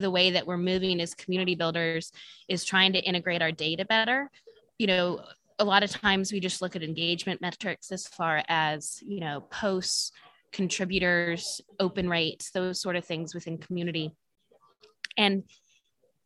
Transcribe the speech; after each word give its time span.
the 0.00 0.10
way 0.10 0.30
that 0.30 0.46
we're 0.46 0.56
moving 0.56 1.00
as 1.00 1.14
community 1.14 1.54
builders 1.54 2.12
is 2.48 2.64
trying 2.64 2.92
to 2.92 3.00
integrate 3.00 3.42
our 3.42 3.52
data 3.52 3.84
better. 3.84 4.30
You 4.78 4.88
know, 4.88 5.24
a 5.58 5.64
lot 5.64 5.82
of 5.82 5.90
times 5.90 6.32
we 6.32 6.40
just 6.40 6.60
look 6.60 6.74
at 6.74 6.82
engagement 6.82 7.40
metrics 7.40 7.92
as 7.92 8.06
far 8.06 8.42
as, 8.48 9.02
you 9.06 9.20
know, 9.20 9.42
posts, 9.50 10.12
contributors, 10.52 11.60
open 11.78 12.08
rates, 12.08 12.50
those 12.50 12.80
sort 12.80 12.96
of 12.96 13.04
things 13.04 13.34
within 13.34 13.58
community. 13.58 14.12
And 15.16 15.44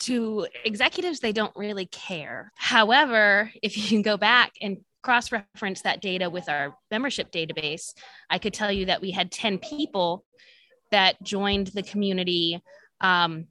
to 0.01 0.47
executives, 0.65 1.21
they 1.21 1.33
don't 1.33 1.55
really 1.57 1.87
care. 1.87 2.53
However, 2.57 3.51
if 3.63 3.77
you 3.77 3.85
can 3.89 4.03
go 4.03 4.17
back 4.17 4.53
and 4.63 4.79
cross 5.03 5.33
reference 5.33 5.83
that 5.83 6.01
data 6.01 6.31
with 6.31 6.49
our 6.49 6.77
membership 6.91 7.31
database, 7.31 7.95
I 8.31 8.39
could 8.39 8.55
tell 8.55 8.73
you 8.73 8.87
that 8.87 9.01
we 9.01 9.11
had 9.11 9.31
10 9.31 9.59
people 9.59 10.25
that 10.91 11.23
joined 11.23 11.69
the 11.69 11.83
community 11.83 12.63
um, 13.01 13.47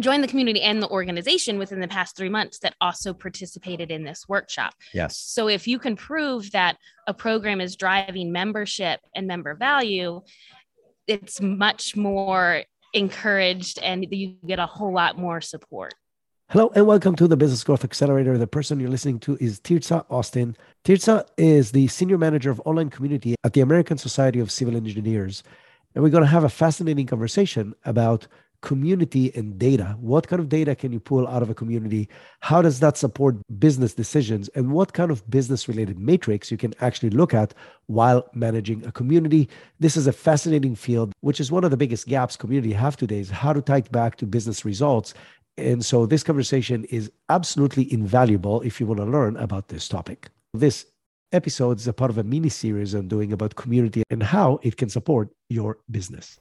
joined 0.00 0.24
the 0.24 0.28
community 0.28 0.60
and 0.60 0.82
the 0.82 0.88
organization 0.88 1.58
within 1.58 1.80
the 1.80 1.88
past 1.88 2.16
three 2.16 2.28
months 2.28 2.58
that 2.60 2.74
also 2.80 3.14
participated 3.14 3.90
in 3.90 4.04
this 4.04 4.28
workshop. 4.28 4.74
Yes. 4.92 5.16
So 5.16 5.48
if 5.48 5.68
you 5.68 5.78
can 5.78 5.96
prove 5.96 6.50
that 6.52 6.76
a 7.06 7.14
program 7.14 7.60
is 7.60 7.76
driving 7.76 8.32
membership 8.32 9.00
and 9.14 9.26
member 9.26 9.54
value, 9.54 10.20
it's 11.06 11.40
much 11.40 11.96
more 11.96 12.64
encouraged 12.92 13.78
and 13.80 14.06
you 14.10 14.36
get 14.46 14.58
a 14.58 14.66
whole 14.66 14.92
lot 14.92 15.18
more 15.18 15.40
support. 15.40 15.94
Hello 16.50 16.70
and 16.74 16.86
welcome 16.86 17.16
to 17.16 17.26
the 17.26 17.36
Business 17.36 17.64
Growth 17.64 17.84
Accelerator. 17.84 18.36
The 18.36 18.46
person 18.46 18.78
you're 18.78 18.90
listening 18.90 19.18
to 19.20 19.36
is 19.40 19.60
Tirza 19.60 20.04
Austin. 20.10 20.56
Tirza 20.84 21.26
is 21.36 21.72
the 21.72 21.86
Senior 21.88 22.18
Manager 22.18 22.50
of 22.50 22.60
Online 22.64 22.90
Community 22.90 23.34
at 23.44 23.54
the 23.54 23.60
American 23.60 23.96
Society 23.96 24.40
of 24.40 24.50
Civil 24.50 24.76
Engineers. 24.76 25.42
And 25.94 26.02
we're 26.02 26.10
going 26.10 26.22
to 26.22 26.28
have 26.28 26.44
a 26.44 26.48
fascinating 26.48 27.06
conversation 27.06 27.74
about 27.84 28.26
community 28.64 29.30
and 29.36 29.58
data. 29.58 29.94
What 30.00 30.26
kind 30.26 30.40
of 30.40 30.48
data 30.48 30.74
can 30.74 30.90
you 30.90 30.98
pull 30.98 31.28
out 31.28 31.42
of 31.42 31.50
a 31.50 31.54
community? 31.54 32.08
How 32.40 32.62
does 32.62 32.80
that 32.80 32.96
support 32.96 33.36
business 33.58 33.92
decisions? 33.92 34.48
And 34.56 34.72
what 34.72 34.94
kind 34.94 35.10
of 35.10 35.28
business 35.30 35.68
related 35.68 35.98
matrix 35.98 36.50
you 36.50 36.56
can 36.56 36.72
actually 36.80 37.10
look 37.10 37.34
at 37.34 37.52
while 37.88 38.26
managing 38.32 38.82
a 38.86 38.90
community? 38.90 39.50
This 39.80 39.98
is 39.98 40.06
a 40.06 40.12
fascinating 40.12 40.74
field, 40.74 41.12
which 41.20 41.40
is 41.40 41.52
one 41.52 41.64
of 41.64 41.70
the 41.70 41.76
biggest 41.76 42.08
gaps 42.08 42.36
community 42.36 42.72
have 42.72 42.96
today 42.96 43.20
is 43.20 43.28
how 43.28 43.52
to 43.52 43.60
tie 43.60 43.84
it 43.84 43.92
back 43.92 44.16
to 44.16 44.26
business 44.26 44.64
results. 44.64 45.12
And 45.58 45.84
so 45.84 46.06
this 46.06 46.22
conversation 46.22 46.84
is 46.86 47.12
absolutely 47.28 47.92
invaluable 47.92 48.62
if 48.62 48.80
you 48.80 48.86
want 48.86 49.00
to 49.00 49.04
learn 49.04 49.36
about 49.36 49.68
this 49.68 49.88
topic. 49.88 50.30
This 50.54 50.86
episode 51.32 51.80
is 51.80 51.86
a 51.86 51.92
part 51.92 52.10
of 52.10 52.16
a 52.16 52.24
mini 52.24 52.48
series 52.48 52.94
I'm 52.94 53.08
doing 53.08 53.30
about 53.32 53.56
community 53.56 54.04
and 54.08 54.22
how 54.22 54.58
it 54.62 54.78
can 54.78 54.88
support 54.88 55.28
your 55.50 55.78
business. 55.90 56.38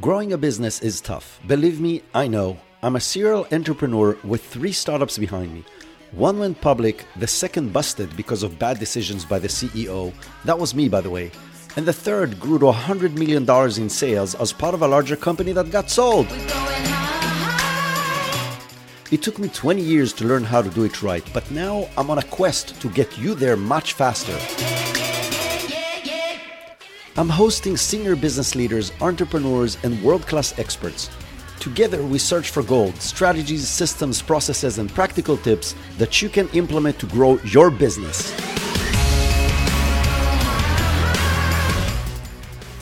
Growing 0.00 0.34
a 0.34 0.38
business 0.38 0.82
is 0.82 1.00
tough. 1.00 1.40
Believe 1.46 1.80
me, 1.80 2.02
I 2.12 2.28
know. 2.28 2.58
I'm 2.82 2.96
a 2.96 3.00
serial 3.00 3.46
entrepreneur 3.50 4.18
with 4.24 4.44
three 4.44 4.70
startups 4.70 5.16
behind 5.16 5.54
me. 5.54 5.64
One 6.12 6.38
went 6.38 6.60
public, 6.60 7.06
the 7.16 7.26
second 7.26 7.72
busted 7.72 8.14
because 8.14 8.42
of 8.42 8.58
bad 8.58 8.78
decisions 8.78 9.24
by 9.24 9.38
the 9.38 9.48
CEO. 9.48 10.12
That 10.44 10.58
was 10.58 10.74
me, 10.74 10.90
by 10.90 11.00
the 11.00 11.08
way. 11.08 11.30
And 11.76 11.86
the 11.86 11.94
third 11.94 12.38
grew 12.38 12.58
to 12.58 12.66
$100 12.66 13.14
million 13.14 13.48
in 13.80 13.88
sales 13.88 14.34
as 14.34 14.52
part 14.52 14.74
of 14.74 14.82
a 14.82 14.86
larger 14.86 15.16
company 15.16 15.52
that 15.52 15.70
got 15.70 15.88
sold. 15.88 16.26
It 19.10 19.22
took 19.22 19.38
me 19.38 19.48
20 19.48 19.80
years 19.80 20.12
to 20.14 20.26
learn 20.26 20.44
how 20.44 20.60
to 20.60 20.68
do 20.68 20.84
it 20.84 21.02
right, 21.02 21.24
but 21.32 21.50
now 21.50 21.88
I'm 21.96 22.10
on 22.10 22.18
a 22.18 22.22
quest 22.24 22.78
to 22.82 22.90
get 22.90 23.16
you 23.16 23.34
there 23.34 23.56
much 23.56 23.94
faster. 23.94 24.36
I'm 27.18 27.30
hosting 27.30 27.78
senior 27.78 28.14
business 28.14 28.54
leaders, 28.54 28.92
entrepreneurs, 29.00 29.78
and 29.82 30.02
world 30.02 30.26
class 30.26 30.58
experts. 30.58 31.08
Together, 31.60 32.02
we 32.04 32.18
search 32.18 32.50
for 32.50 32.62
gold, 32.62 32.94
strategies, 33.00 33.66
systems, 33.66 34.20
processes, 34.20 34.76
and 34.76 34.90
practical 34.90 35.38
tips 35.38 35.74
that 35.96 36.20
you 36.20 36.28
can 36.28 36.46
implement 36.50 36.98
to 36.98 37.06
grow 37.06 37.38
your 37.38 37.70
business. 37.70 38.34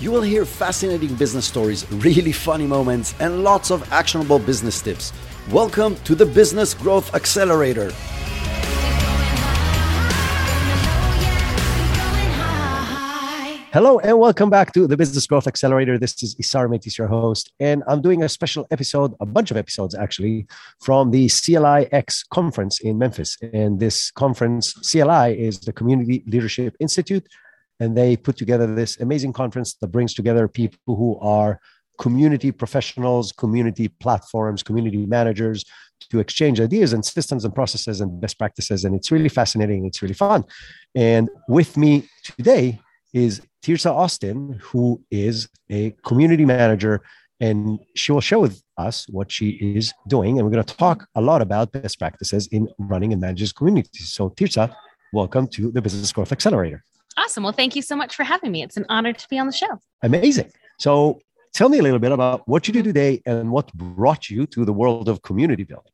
You 0.00 0.11
will 0.11 0.22
hear 0.22 0.45
fascinating 0.45 1.15
business 1.15 1.47
stories, 1.47 1.89
really 1.93 2.33
funny 2.33 2.66
moments, 2.66 3.15
and 3.21 3.45
lots 3.45 3.71
of 3.71 3.89
actionable 3.93 4.41
business 4.41 4.83
tips. 4.83 5.12
Welcome 5.53 5.95
to 6.06 6.16
the 6.16 6.27
Business 6.27 6.75
Growth 6.75 7.15
Accelerator. 7.15 7.93
Hello 13.75 13.99
and 13.99 14.21
welcome 14.21 14.51
back 14.51 14.73
to 14.73 14.87
the 14.87 14.97
Business 14.97 15.27
Growth 15.27 15.49
Accelerator. 15.49 15.99
This 15.99 16.23
is 16.23 16.37
Isar 16.37 16.69
Meitis, 16.69 16.97
your 16.97 17.09
host, 17.09 17.53
and 17.59 17.83
I'm 17.89 18.01
doing 18.01 18.23
a 18.23 18.29
special 18.29 18.69
episode, 18.71 19.15
a 19.19 19.27
bunch 19.27 19.51
of 19.51 19.57
episodes 19.57 19.97
actually, 19.97 20.47
from 20.81 21.11
the 21.11 21.29
CLI 21.29 21.93
X 21.93 22.23
conference 22.23 22.79
in 22.79 22.99
Memphis. 22.99 23.37
And 23.53 23.81
this 23.81 24.13
conference, 24.13 24.75
CLI, 24.75 25.37
is 25.37 25.59
the 25.59 25.73
Community 25.73 26.23
Leadership 26.29 26.77
Institute, 26.79 27.27
and 27.81 27.97
they 27.97 28.17
put 28.17 28.37
together 28.37 28.73
this 28.73 29.01
amazing 29.01 29.33
conference 29.33 29.75
that 29.81 29.89
brings 29.89 30.15
together 30.15 30.47
people 30.47 30.79
who 30.87 31.19
are 31.19 31.59
community 31.99 32.53
professionals, 32.53 33.33
community 33.33 33.89
platforms, 33.89 34.63
community 34.63 35.05
managers 35.05 35.65
to 36.11 36.21
exchange 36.21 36.61
ideas 36.61 36.93
and 36.93 37.05
systems 37.05 37.45
and 37.45 37.53
processes 37.53 38.01
and 38.01 38.21
best 38.21 38.39
practices. 38.39 38.84
And 38.84 38.95
it's 38.95 39.11
really 39.11 39.29
fascinating. 39.29 39.84
It's 39.84 40.01
really 40.01 40.15
fun. 40.15 40.45
And 40.95 41.29
with 41.49 41.77
me 41.77 42.09
today 42.23 42.79
is 43.13 43.43
Tirza 43.65 43.91
Austin, 43.91 44.61
who 44.61 45.03
is 45.11 45.49
a 45.71 45.93
community 46.05 46.45
manager, 46.45 47.01
and 47.41 47.79
she 47.95 48.13
will 48.13 48.21
share 48.21 48.39
with 48.39 48.63
us 48.77 49.07
what 49.09 49.33
she 49.33 49.53
is 49.53 49.91
doing. 50.07 50.37
And 50.39 50.47
we're 50.47 50.53
going 50.53 50.65
to 50.65 50.77
talk 50.77 51.07
a 51.15 51.23
lot 51.23 51.41
about 51.41 51.73
best 51.73 51.99
practices 51.99 52.47
in 52.49 52.69
running 52.79 53.13
and 53.13 53.23
managing 53.23 53.49
communities. 53.57 54.09
So, 54.09 54.29
Tirza, 54.29 54.75
welcome 55.15 55.49
to 55.49 55.71
the 55.71 55.81
Business 55.81 56.13
Growth 56.13 56.31
Accelerator. 56.31 56.85
Awesome. 57.17 57.43
Well, 57.43 57.55
thank 57.55 57.75
you 57.75 57.81
so 57.81 57.97
much 57.97 58.15
for 58.15 58.23
having 58.23 58.53
me. 58.53 58.63
It's 58.63 58.77
an 58.77 58.85
honor 58.91 59.15
to 59.15 59.29
be 59.31 59.39
on 59.39 59.47
the 59.47 59.53
show. 59.53 59.81
Amazing. 60.03 60.53
So, 60.79 61.23
tell 61.55 61.71
me 61.71 61.79
a 61.79 61.83
little 61.83 61.99
bit 61.99 62.13
about 62.13 62.47
what 62.47 62.69
you 62.69 62.75
do 62.75 62.83
today 62.83 63.23
and 63.25 63.51
what 63.51 63.73
brought 63.73 64.29
you 64.29 64.47
to 64.49 64.67
the 64.67 64.75
world 64.75 65.09
of 65.09 65.23
community 65.23 65.65
building. 65.65 65.94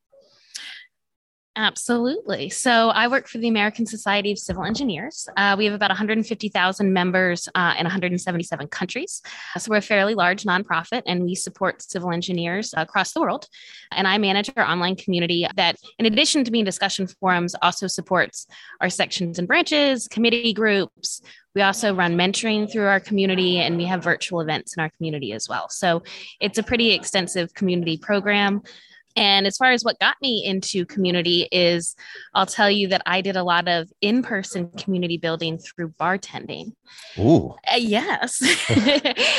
Absolutely. 1.60 2.48
So 2.48 2.88
I 2.88 3.06
work 3.06 3.28
for 3.28 3.36
the 3.36 3.48
American 3.48 3.84
Society 3.84 4.32
of 4.32 4.38
Civil 4.38 4.64
Engineers. 4.64 5.28
Uh, 5.36 5.56
we 5.58 5.66
have 5.66 5.74
about 5.74 5.90
150,000 5.90 6.90
members 6.90 7.50
uh, 7.54 7.74
in 7.78 7.84
177 7.84 8.68
countries. 8.68 9.20
So 9.58 9.68
we're 9.68 9.76
a 9.76 9.82
fairly 9.82 10.14
large 10.14 10.44
nonprofit 10.44 11.02
and 11.04 11.22
we 11.22 11.34
support 11.34 11.82
civil 11.82 12.12
engineers 12.12 12.72
across 12.74 13.12
the 13.12 13.20
world. 13.20 13.46
And 13.92 14.08
I 14.08 14.16
manage 14.16 14.50
our 14.56 14.64
online 14.64 14.96
community 14.96 15.46
that, 15.54 15.76
in 15.98 16.06
addition 16.06 16.44
to 16.44 16.50
being 16.50 16.64
discussion 16.64 17.06
forums, 17.06 17.54
also 17.60 17.88
supports 17.88 18.46
our 18.80 18.88
sections 18.88 19.38
and 19.38 19.46
branches, 19.46 20.08
committee 20.08 20.54
groups. 20.54 21.20
We 21.54 21.60
also 21.60 21.94
run 21.94 22.16
mentoring 22.16 22.72
through 22.72 22.86
our 22.86 23.00
community 23.00 23.58
and 23.58 23.76
we 23.76 23.84
have 23.84 24.02
virtual 24.02 24.40
events 24.40 24.78
in 24.78 24.80
our 24.80 24.88
community 24.96 25.34
as 25.34 25.46
well. 25.46 25.68
So 25.68 26.04
it's 26.40 26.56
a 26.56 26.62
pretty 26.62 26.92
extensive 26.92 27.52
community 27.52 27.98
program. 27.98 28.62
And 29.16 29.46
as 29.46 29.56
far 29.56 29.72
as 29.72 29.82
what 29.82 29.98
got 29.98 30.16
me 30.22 30.44
into 30.44 30.86
community 30.86 31.48
is, 31.50 31.96
I'll 32.34 32.46
tell 32.46 32.70
you 32.70 32.88
that 32.88 33.02
I 33.06 33.20
did 33.20 33.36
a 33.36 33.42
lot 33.42 33.68
of 33.68 33.90
in 34.00 34.22
person 34.22 34.70
community 34.70 35.16
building 35.16 35.58
through 35.58 35.90
bartending. 36.00 36.72
Ooh. 37.18 37.54
Uh, 37.70 37.76
yes. 37.76 38.42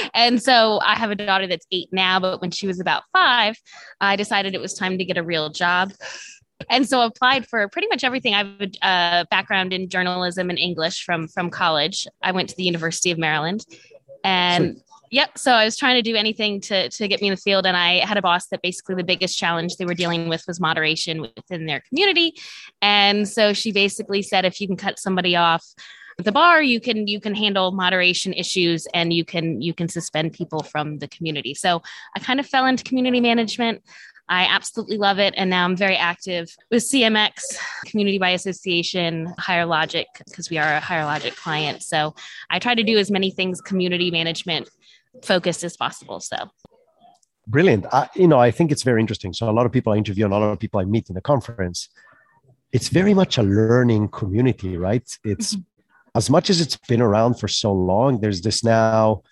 and 0.14 0.42
so 0.42 0.80
I 0.84 0.96
have 0.96 1.12
a 1.12 1.16
daughter 1.16 1.48
that's 1.48 1.66
eight 1.72 1.90
now, 1.92 2.20
but 2.20 2.42
when 2.42 2.52
she 2.52 2.68
was 2.68 2.80
about 2.80 3.04
five, 3.14 3.56
I 4.00 4.16
decided 4.16 4.54
it 4.54 4.62
was 4.62 4.74
time 4.74 4.98
to 4.98 5.06
get 5.06 5.18
a 5.18 5.24
real 5.24 5.50
job. 5.50 5.94
And 6.70 6.88
so 6.88 7.02
applied 7.02 7.48
for 7.48 7.68
pretty 7.70 7.88
much 7.88 8.04
everything. 8.04 8.34
I 8.34 8.38
have 8.40 8.62
a 8.62 8.86
uh, 8.86 9.26
background 9.32 9.74
in 9.74 9.90
journalism 9.90 10.50
and 10.50 10.60
English 10.60 11.04
from 11.04 11.28
from 11.28 11.50
college. 11.50 12.08
I 12.22 12.32
went 12.32 12.50
to 12.50 12.56
the 12.56 12.64
University 12.64 13.10
of 13.10 13.18
Maryland, 13.18 13.66
and 14.24 14.78
Yep. 15.12 15.38
So 15.38 15.52
I 15.52 15.66
was 15.66 15.76
trying 15.76 15.96
to 15.96 16.02
do 16.02 16.16
anything 16.16 16.62
to 16.62 16.90
to 16.90 17.08
get 17.08 17.22
me 17.22 17.28
in 17.28 17.34
the 17.34 17.42
field, 17.42 17.66
and 17.66 17.76
I 17.76 18.06
had 18.06 18.18
a 18.18 18.22
boss 18.22 18.48
that 18.48 18.62
basically 18.62 18.96
the 18.96 19.04
biggest 19.04 19.38
challenge 19.38 19.76
they 19.76 19.86
were 19.86 19.94
dealing 19.94 20.30
with 20.30 20.44
was 20.48 20.60
moderation 20.60 21.22
within 21.22 21.66
their 21.66 21.82
community, 21.82 22.34
and 22.82 23.28
so 23.28 23.54
she 23.54 23.72
basically 23.72 24.22
said, 24.22 24.46
if 24.46 24.62
you 24.62 24.68
can 24.68 24.78
cut 24.78 25.00
somebody 25.00 25.36
off 25.36 25.66
the 26.18 26.32
bar 26.32 26.62
you 26.62 26.80
can 26.80 27.08
you 27.08 27.20
can 27.20 27.34
handle 27.34 27.72
moderation 27.72 28.34
issues 28.34 28.86
and 28.94 29.14
you 29.14 29.26
can 29.26 29.62
you 29.62 29.74
can 29.74 29.88
suspend 29.88 30.34
people 30.34 30.62
from 30.62 31.00
the 31.00 31.08
community 31.08 31.54
so 31.54 31.82
i 32.16 32.20
kind 32.20 32.40
of 32.40 32.46
fell 32.46 32.66
into 32.66 32.84
community 32.84 33.22
management 33.22 33.82
I 34.30 34.46
absolutely 34.46 34.98
love 34.98 35.20
it. 35.20 35.34
And 35.36 35.50
now 35.50 35.66
I'm 35.66 35.76
very 35.76 35.98
active 35.98 36.56
with 36.70 36.84
CMX, 36.84 37.58
Community 37.86 38.18
by 38.18 38.30
Association, 38.30 39.34
Higher 39.38 39.66
Logic, 39.66 40.08
because 40.26 40.50
we 40.50 40.58
are 40.58 40.76
a 40.76 40.80
Higher 40.80 41.04
Logic 41.04 41.36
client. 41.36 41.84
So 41.84 42.16
I 42.50 42.58
try 42.58 42.74
to 42.74 42.84
do 42.84 42.98
as 42.98 43.12
many 43.12 43.32
things 43.32 43.60
community 43.60 44.10
management 44.10 44.70
focused 45.24 45.64
as 45.64 45.78
possible. 45.78 46.20
So 46.20 46.38
brilliant. 47.48 47.86
I, 47.92 48.10
you 48.16 48.28
know, 48.28 48.40
I 48.40 48.52
think 48.52 48.72
it's 48.72 48.84
very 48.84 49.02
interesting. 49.02 49.34
So 49.34 49.50
a 49.50 49.52
lot 49.52 49.66
of 49.66 49.72
people 49.72 49.94
I 49.94 49.98
interview 49.98 50.26
and 50.26 50.34
a 50.34 50.38
lot 50.38 50.52
of 50.52 50.60
people 50.60 50.80
I 50.80 50.86
meet 50.86 51.10
in 51.10 51.16
the 51.16 51.22
conference, 51.22 51.90
it's 52.72 52.90
very 52.90 53.14
much 53.14 53.38
a 53.38 53.44
learning 53.44 54.10
community, 54.10 54.78
right? 54.78 55.08
It's 55.24 55.56
mm-hmm. 55.56 55.62
as 56.16 56.30
much 56.30 56.50
as 56.50 56.62
it's 56.62 56.78
been 56.88 57.02
around 57.02 57.40
for 57.40 57.48
so 57.48 57.74
long, 57.74 58.22
there's 58.22 58.42
this 58.42 58.64
now 58.64 59.24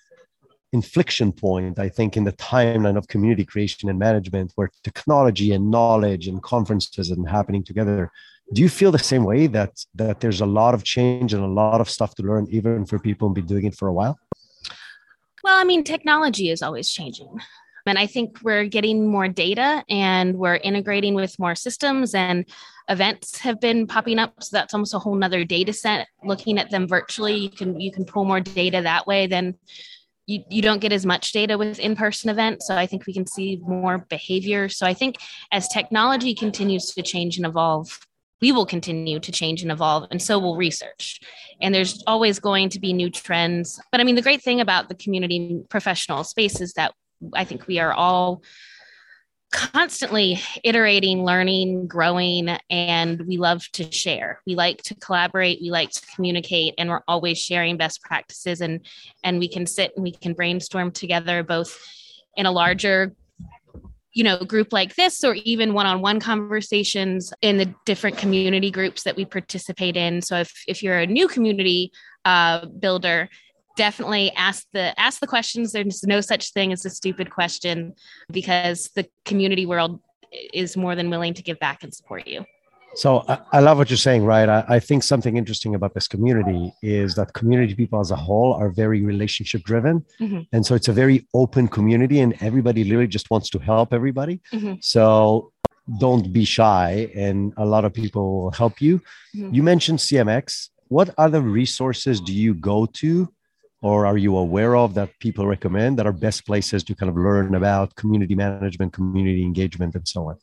inflection 0.71 1.31
point, 1.31 1.79
I 1.79 1.89
think, 1.89 2.15
in 2.15 2.25
the 2.25 2.33
timeline 2.33 2.97
of 2.97 3.07
community 3.07 3.45
creation 3.45 3.89
and 3.89 3.97
management, 3.97 4.51
where 4.55 4.69
technology 4.83 5.51
and 5.51 5.71
knowledge 5.71 6.27
and 6.27 6.43
conferences 6.43 7.09
and 7.09 7.27
happening 7.27 7.63
together. 7.63 8.11
Do 8.53 8.61
you 8.61 8.69
feel 8.69 8.91
the 8.91 8.99
same 8.99 9.23
way 9.23 9.47
that 9.47 9.83
that 9.95 10.21
there's 10.21 10.41
a 10.41 10.45
lot 10.45 10.73
of 10.73 10.83
change 10.83 11.33
and 11.33 11.43
a 11.43 11.47
lot 11.47 11.81
of 11.81 11.89
stuff 11.89 12.15
to 12.15 12.23
learn, 12.23 12.47
even 12.49 12.85
for 12.85 12.99
people 12.99 13.27
who've 13.27 13.35
been 13.35 13.45
doing 13.45 13.65
it 13.65 13.75
for 13.75 13.87
a 13.87 13.93
while? 13.93 14.19
Well, 15.43 15.57
I 15.57 15.63
mean, 15.63 15.83
technology 15.83 16.49
is 16.49 16.61
always 16.61 16.89
changing. 16.89 17.39
And 17.85 17.97
I 17.97 18.05
think 18.05 18.39
we're 18.43 18.65
getting 18.65 19.07
more 19.07 19.27
data 19.27 19.83
and 19.89 20.37
we're 20.37 20.57
integrating 20.57 21.15
with 21.15 21.39
more 21.39 21.55
systems 21.55 22.13
and 22.13 22.45
events 22.87 23.39
have 23.39 23.59
been 23.59 23.87
popping 23.87 24.19
up. 24.19 24.43
So 24.43 24.57
that's 24.57 24.73
almost 24.73 24.93
a 24.93 24.99
whole 24.99 25.15
nother 25.15 25.43
data 25.43 25.73
set. 25.73 26.07
Looking 26.23 26.59
at 26.59 26.69
them 26.69 26.87
virtually, 26.87 27.35
you 27.35 27.49
can 27.49 27.79
you 27.79 27.91
can 27.91 28.05
pull 28.05 28.25
more 28.25 28.41
data 28.41 28.81
that 28.81 29.07
way 29.07 29.25
than 29.27 29.55
you, 30.27 30.43
you 30.49 30.61
don't 30.61 30.81
get 30.81 30.91
as 30.91 31.05
much 31.05 31.31
data 31.31 31.57
with 31.57 31.79
in-person 31.79 32.29
events. 32.29 32.67
So 32.67 32.75
I 32.75 32.85
think 32.85 33.07
we 33.07 33.13
can 33.13 33.25
see 33.25 33.59
more 33.63 34.05
behavior. 34.09 34.69
So 34.69 34.85
I 34.85 34.93
think 34.93 35.17
as 35.51 35.67
technology 35.67 36.35
continues 36.35 36.91
to 36.93 37.01
change 37.01 37.37
and 37.37 37.45
evolve, 37.45 37.99
we 38.41 38.51
will 38.51 38.65
continue 38.65 39.19
to 39.19 39.31
change 39.31 39.61
and 39.61 39.71
evolve 39.71 40.07
and 40.11 40.21
so 40.21 40.39
will 40.39 40.55
research 40.55 41.19
and 41.61 41.73
there's 41.75 42.03
always 42.07 42.39
going 42.39 42.69
to 42.69 42.79
be 42.79 42.93
new 42.93 43.09
trends 43.09 43.79
but 43.91 43.99
i 43.99 44.03
mean 44.03 44.15
the 44.15 44.21
great 44.21 44.41
thing 44.41 44.61
about 44.61 44.89
the 44.89 44.95
community 44.95 45.61
professional 45.69 46.23
space 46.23 46.61
is 46.61 46.73
that 46.73 46.93
I 47.33 47.43
think 47.43 47.67
we 47.67 47.79
are 47.79 47.93
all 47.93 48.43
constantly 49.51 50.39
iterating, 50.63 51.23
learning, 51.23 51.87
growing, 51.87 52.49
and 52.69 53.21
we 53.21 53.37
love 53.37 53.67
to 53.73 53.91
share. 53.91 54.41
We 54.45 54.55
like 54.55 54.83
to 54.83 54.95
collaborate, 54.95 55.59
we 55.59 55.71
like 55.71 55.89
to 55.91 56.05
communicate, 56.15 56.75
and 56.77 56.89
we're 56.89 57.01
always 57.07 57.39
sharing 57.39 57.77
best 57.77 58.01
practices 58.03 58.61
and 58.61 58.85
and 59.23 59.39
we 59.39 59.47
can 59.47 59.65
sit 59.65 59.91
and 59.95 60.03
we 60.03 60.11
can 60.11 60.33
brainstorm 60.33 60.91
together 60.91 61.43
both 61.43 61.79
in 62.35 62.45
a 62.45 62.51
larger 62.51 63.15
you 64.13 64.23
know 64.23 64.39
group 64.39 64.73
like 64.73 64.95
this 64.95 65.23
or 65.23 65.35
even 65.35 65.73
one-on-one 65.73 66.19
conversations 66.19 67.31
in 67.41 67.57
the 67.57 67.73
different 67.85 68.17
community 68.17 68.71
groups 68.71 69.03
that 69.03 69.15
we 69.15 69.25
participate 69.25 69.95
in. 69.95 70.21
So 70.21 70.39
if, 70.39 70.63
if 70.67 70.81
you're 70.81 70.99
a 70.99 71.07
new 71.07 71.27
community 71.27 71.91
uh, 72.25 72.65
builder 72.65 73.29
definitely 73.79 74.29
ask 74.33 74.65
the 74.73 74.99
ask 74.99 75.21
the 75.21 75.27
questions. 75.27 75.71
There's 75.71 76.03
no 76.03 76.19
such 76.19 76.51
thing 76.51 76.73
as 76.73 76.85
a 76.85 76.89
stupid 76.89 77.31
question 77.31 77.93
because 78.29 78.89
the 78.93 79.07
community 79.23 79.65
world 79.65 80.01
is 80.53 80.75
more 80.75 80.95
than 80.95 81.09
willing 81.09 81.33
to 81.35 81.41
give 81.41 81.59
back 81.59 81.81
and 81.81 81.93
support 81.93 82.27
you 82.27 82.43
so 82.99 83.23
I, 83.27 83.39
I 83.53 83.59
love 83.59 83.77
what 83.77 83.89
you're 83.89 84.05
saying 84.09 84.25
right 84.25 84.49
I, 84.49 84.63
I, 84.75 84.79
think 84.79 85.03
something 85.03 85.37
interesting 85.37 85.73
about 85.75 85.93
this 85.93 86.07
community 86.07 86.73
is 86.81 87.15
that 87.15 87.33
community 87.33 87.73
people 87.75 87.99
as 87.99 88.11
a 88.11 88.15
whole 88.15 88.53
are 88.53 88.69
very 88.69 89.01
relationship 89.01 89.61
driven 89.63 90.05
mm-hmm. 90.19 90.41
and 90.53 90.65
so 90.65 90.75
it's 90.75 90.89
a 90.89 90.93
very 90.93 91.27
open 91.33 91.67
community 91.67 92.19
and 92.19 92.35
everybody 92.41 92.83
literally 92.83 93.07
just 93.07 93.31
wants 93.31 93.49
to 93.51 93.59
help 93.59 93.93
everybody 93.93 94.41
mm-hmm. 94.53 94.73
so 94.81 95.51
don't 95.99 96.33
be 96.33 96.43
shy 96.43 97.09
and 97.15 97.53
a 97.57 97.65
lot 97.65 97.85
of 97.85 97.93
people 97.93 98.41
will 98.41 98.51
help 98.51 98.81
you 98.81 98.99
mm-hmm. 99.35 99.53
you 99.55 99.63
mentioned 99.63 99.99
cmx 99.99 100.69
what 100.89 101.13
other 101.17 101.41
resources 101.41 102.19
do 102.19 102.33
you 102.33 102.53
go 102.53 102.85
to 102.85 103.31
or 103.81 104.05
are 104.05 104.17
you 104.17 104.35
aware 104.35 104.75
of 104.75 104.93
that 104.95 105.17
people 105.19 105.47
recommend 105.47 105.97
that 105.97 106.05
are 106.05 106.11
best 106.11 106.45
places 106.45 106.83
to 106.83 106.95
kind 106.95 107.09
of 107.09 107.15
learn 107.15 107.55
about 107.55 107.95
community 107.95 108.35
management, 108.35 108.91
community 108.91 109.41
engagement, 109.41 109.95
and 109.95 110.05
so 110.05 110.27
on? 110.27 110.37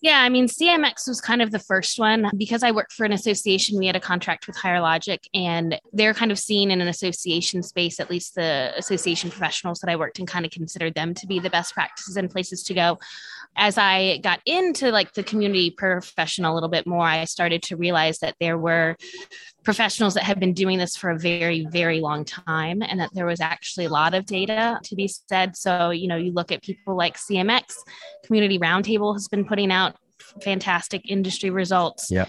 Yeah, 0.00 0.20
I 0.20 0.28
mean, 0.28 0.46
CMX 0.46 1.08
was 1.08 1.20
kind 1.20 1.42
of 1.42 1.50
the 1.50 1.58
first 1.58 1.98
one 1.98 2.30
because 2.36 2.62
I 2.62 2.70
worked 2.70 2.92
for 2.92 3.04
an 3.04 3.12
association. 3.12 3.78
We 3.78 3.86
had 3.86 3.96
a 3.96 4.00
contract 4.00 4.46
with 4.46 4.56
Higher 4.56 4.80
Logic, 4.80 5.20
and 5.34 5.78
they're 5.92 6.14
kind 6.14 6.30
of 6.30 6.38
seen 6.38 6.70
in 6.70 6.80
an 6.80 6.88
association 6.88 7.62
space, 7.62 7.98
at 7.98 8.08
least 8.08 8.34
the 8.34 8.72
association 8.76 9.30
professionals 9.30 9.80
that 9.80 9.90
I 9.90 9.96
worked 9.96 10.18
in 10.18 10.26
kind 10.26 10.46
of 10.46 10.52
considered 10.52 10.94
them 10.94 11.12
to 11.14 11.26
be 11.26 11.38
the 11.38 11.50
best 11.50 11.74
practices 11.74 12.16
and 12.16 12.30
places 12.30 12.62
to 12.64 12.74
go. 12.74 12.98
As 13.56 13.76
I 13.76 14.18
got 14.18 14.40
into 14.46 14.90
like 14.90 15.12
the 15.12 15.24
community 15.24 15.70
profession 15.70 16.44
a 16.44 16.54
little 16.54 16.68
bit 16.68 16.86
more, 16.86 17.04
I 17.04 17.24
started 17.24 17.62
to 17.64 17.76
realize 17.76 18.20
that 18.20 18.36
there 18.38 18.56
were 18.56 18.96
professionals 19.62 20.14
that 20.14 20.24
have 20.24 20.40
been 20.40 20.54
doing 20.54 20.78
this 20.78 20.96
for 20.96 21.10
a 21.10 21.18
very, 21.18 21.66
very 21.70 22.00
long 22.00 22.24
time, 22.24 22.82
and 22.82 22.98
that 23.00 23.10
there 23.12 23.26
was 23.26 23.40
actually 23.40 23.86
a 23.86 23.90
lot 23.90 24.14
of 24.14 24.24
data 24.26 24.80
to 24.84 24.96
be 24.96 25.08
said. 25.08 25.56
So, 25.56 25.90
you 25.90 26.08
know, 26.08 26.16
you 26.16 26.32
look 26.32 26.50
at 26.50 26.62
people 26.62 26.96
like 26.96 27.16
CMX, 27.16 27.74
Community 28.24 28.58
Roundtable 28.58 29.14
has 29.14 29.28
been 29.28 29.44
putting 29.44 29.70
out 29.70 29.96
fantastic 30.42 31.10
industry 31.10 31.50
results. 31.50 32.10
Yeah. 32.10 32.26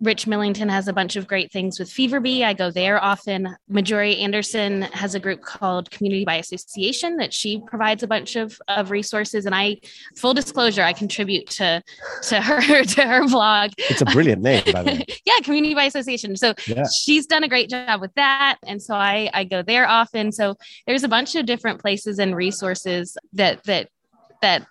Rich 0.00 0.26
Millington 0.26 0.68
has 0.70 0.88
a 0.88 0.92
bunch 0.92 1.16
of 1.16 1.26
great 1.26 1.52
things 1.52 1.78
with 1.78 1.90
Feverbee. 1.90 2.42
I 2.42 2.54
go 2.54 2.70
there 2.70 3.02
often. 3.02 3.54
Marjorie 3.68 4.16
Anderson 4.18 4.82
has 4.82 5.14
a 5.14 5.20
group 5.20 5.42
called 5.42 5.90
Community 5.90 6.24
by 6.24 6.36
Association 6.36 7.16
that 7.18 7.34
she 7.34 7.62
provides 7.66 8.02
a 8.02 8.06
bunch 8.06 8.34
of, 8.34 8.58
of 8.68 8.90
resources. 8.90 9.44
And 9.44 9.54
I, 9.54 9.76
full 10.16 10.32
disclosure, 10.32 10.82
I 10.82 10.94
contribute 10.94 11.48
to 11.50 11.82
to 12.22 12.40
her 12.40 12.84
to 12.84 13.02
her 13.02 13.28
blog. 13.28 13.72
It's 13.76 14.00
a 14.00 14.06
brilliant 14.06 14.42
name, 14.42 14.62
by 14.72 14.82
the 14.82 14.90
way. 14.92 15.04
yeah, 15.26 15.38
Community 15.42 15.74
by 15.74 15.84
Association. 15.84 16.34
So 16.36 16.54
yeah. 16.66 16.84
she's 16.88 17.26
done 17.26 17.44
a 17.44 17.48
great 17.48 17.68
job 17.68 18.00
with 18.00 18.14
that. 18.14 18.56
And 18.66 18.82
so 18.82 18.94
I 18.94 19.30
I 19.34 19.44
go 19.44 19.62
there 19.62 19.86
often. 19.86 20.32
So 20.32 20.56
there's 20.86 21.04
a 21.04 21.08
bunch 21.08 21.34
of 21.34 21.44
different 21.44 21.80
places 21.80 22.18
and 22.18 22.34
resources 22.34 23.18
that 23.34 23.62
that 23.64 23.88
that 24.40 24.66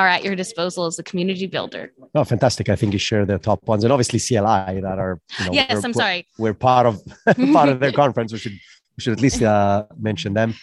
are 0.00 0.08
at 0.08 0.24
your 0.24 0.34
disposal 0.34 0.86
as 0.86 0.98
a 0.98 1.02
community 1.02 1.46
builder. 1.46 1.92
Oh, 2.14 2.24
fantastic! 2.24 2.68
I 2.68 2.76
think 2.76 2.92
you 2.92 2.98
share 2.98 3.24
the 3.26 3.38
top 3.38 3.60
ones, 3.72 3.84
and 3.84 3.92
obviously 3.92 4.18
CLI 4.18 4.80
that 4.86 4.98
are. 5.04 5.20
You 5.38 5.46
know, 5.46 5.52
yes, 5.52 5.84
I'm 5.84 5.92
sorry. 5.92 6.26
We're 6.38 6.54
part 6.54 6.86
of 6.86 6.94
part 7.52 7.68
of 7.68 7.80
their 7.80 7.92
conference. 8.02 8.32
We 8.32 8.38
should 8.38 8.56
we 8.96 9.00
should 9.02 9.12
at 9.12 9.20
least 9.20 9.42
uh, 9.42 9.84
mention 9.98 10.34
them. 10.34 10.54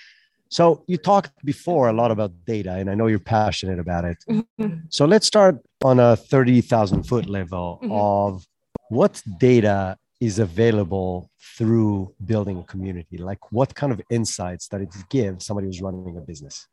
So 0.50 0.84
you 0.88 0.98
talked 0.98 1.34
before 1.45 1.89
a 1.89 1.94
lot 1.94 2.10
about 2.12 2.31
data, 2.45 2.74
and 2.80 2.89
I 2.89 2.95
know 2.95 3.07
you're 3.07 3.28
passionate 3.39 3.80
about 3.80 4.04
it. 4.06 4.18
Mm-hmm. 4.30 4.78
So 4.89 5.06
let's 5.06 5.28
start 5.28 5.56
on 5.83 6.00
a 6.00 6.16
thirty 6.16 6.62
thousand 6.62 7.04
foot 7.04 7.28
level 7.28 7.80
mm-hmm. 7.83 7.92
of 7.92 8.45
what 8.90 9.22
data 9.40 9.98
is 10.19 10.40
available 10.40 11.30
through 11.57 12.13
building 12.25 12.57
a 12.57 12.63
community. 12.63 13.18
Like, 13.18 13.51
what 13.51 13.75
kind 13.75 13.92
of 13.92 14.01
insights 14.10 14.68
that 14.69 14.81
it 14.81 14.90
gives 15.10 15.45
somebody 15.45 15.68
who's 15.68 15.81
running 15.81 16.18
a 16.18 16.22
business? 16.22 16.68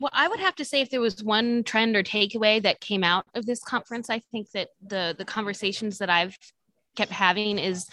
Well, 0.00 0.10
I 0.12 0.26
would 0.28 0.40
have 0.40 0.56
to 0.56 0.64
say 0.64 0.80
if 0.80 0.90
there 0.90 1.00
was 1.00 1.22
one 1.22 1.64
trend 1.64 1.96
or 1.96 2.02
takeaway 2.02 2.62
that 2.62 2.80
came 2.80 3.04
out 3.04 3.26
of 3.34 3.46
this 3.46 3.62
conference, 3.62 4.10
I 4.10 4.20
think 4.30 4.50
that 4.52 4.68
the 4.84 5.14
the 5.16 5.24
conversations 5.24 5.98
that 5.98 6.10
I've 6.10 6.36
kept 6.96 7.12
having 7.12 7.58
is 7.58 7.88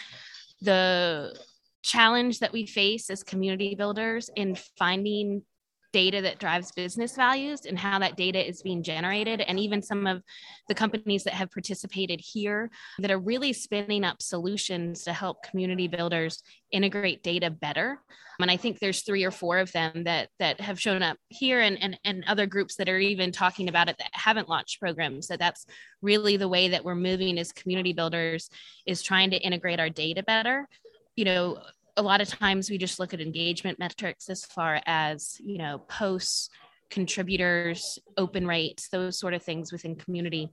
the 0.61 1.37
challenge 1.81 2.39
that 2.39 2.51
we 2.51 2.65
face 2.65 3.09
as 3.09 3.23
community 3.23 3.75
builders 3.75 4.29
in 4.35 4.55
finding 4.77 5.43
data 5.91 6.21
that 6.21 6.39
drives 6.39 6.71
business 6.71 7.15
values 7.15 7.65
and 7.65 7.77
how 7.77 7.99
that 7.99 8.15
data 8.15 8.47
is 8.47 8.61
being 8.61 8.83
generated 8.83 9.41
and 9.41 9.59
even 9.59 9.81
some 9.81 10.05
of 10.05 10.21
the 10.67 10.75
companies 10.75 11.23
that 11.23 11.33
have 11.33 11.51
participated 11.51 12.21
here 12.21 12.69
that 12.99 13.11
are 13.11 13.19
really 13.19 13.53
spinning 13.53 14.03
up 14.03 14.21
solutions 14.21 15.03
to 15.03 15.13
help 15.13 15.43
community 15.43 15.87
builders 15.87 16.43
integrate 16.71 17.23
data 17.23 17.49
better. 17.49 17.99
And 18.41 18.49
i 18.49 18.55
think 18.55 18.79
there's 18.79 19.01
three 19.01 19.25
or 19.25 19.31
four 19.31 19.57
of 19.57 19.71
them 19.73 20.05
that 20.05 20.29
that 20.39 20.61
have 20.61 20.79
shown 20.79 21.03
up 21.03 21.17
here 21.27 21.59
and 21.59 21.81
and, 21.81 21.99
and 22.05 22.23
other 22.25 22.45
groups 22.45 22.75
that 22.75 22.87
are 22.87 22.97
even 22.97 23.33
talking 23.33 23.67
about 23.67 23.89
it 23.89 23.97
that 23.97 24.11
haven't 24.13 24.47
launched 24.47 24.79
programs. 24.79 25.27
That 25.27 25.39
that's 25.39 25.65
really 26.01 26.37
the 26.37 26.47
way 26.47 26.69
that 26.69 26.85
we're 26.85 26.95
moving 26.95 27.37
as 27.37 27.51
community 27.51 27.91
builders 27.91 28.49
is 28.85 29.01
trying 29.01 29.31
to 29.31 29.37
integrate 29.37 29.79
our 29.79 29.89
data 29.89 30.23
better. 30.23 30.69
You 31.17 31.25
know 31.25 31.61
a 31.97 32.01
lot 32.01 32.21
of 32.21 32.27
times 32.27 32.69
we 32.69 32.77
just 32.77 32.99
look 32.99 33.13
at 33.13 33.21
engagement 33.21 33.79
metrics 33.79 34.29
as 34.29 34.45
far 34.45 34.81
as 34.85 35.37
you 35.39 35.57
know 35.57 35.79
posts 35.89 36.49
contributors 36.89 37.99
open 38.17 38.47
rates 38.47 38.89
those 38.89 39.19
sort 39.19 39.33
of 39.33 39.43
things 39.43 39.71
within 39.71 39.95
community. 39.95 40.49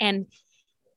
And 0.00 0.26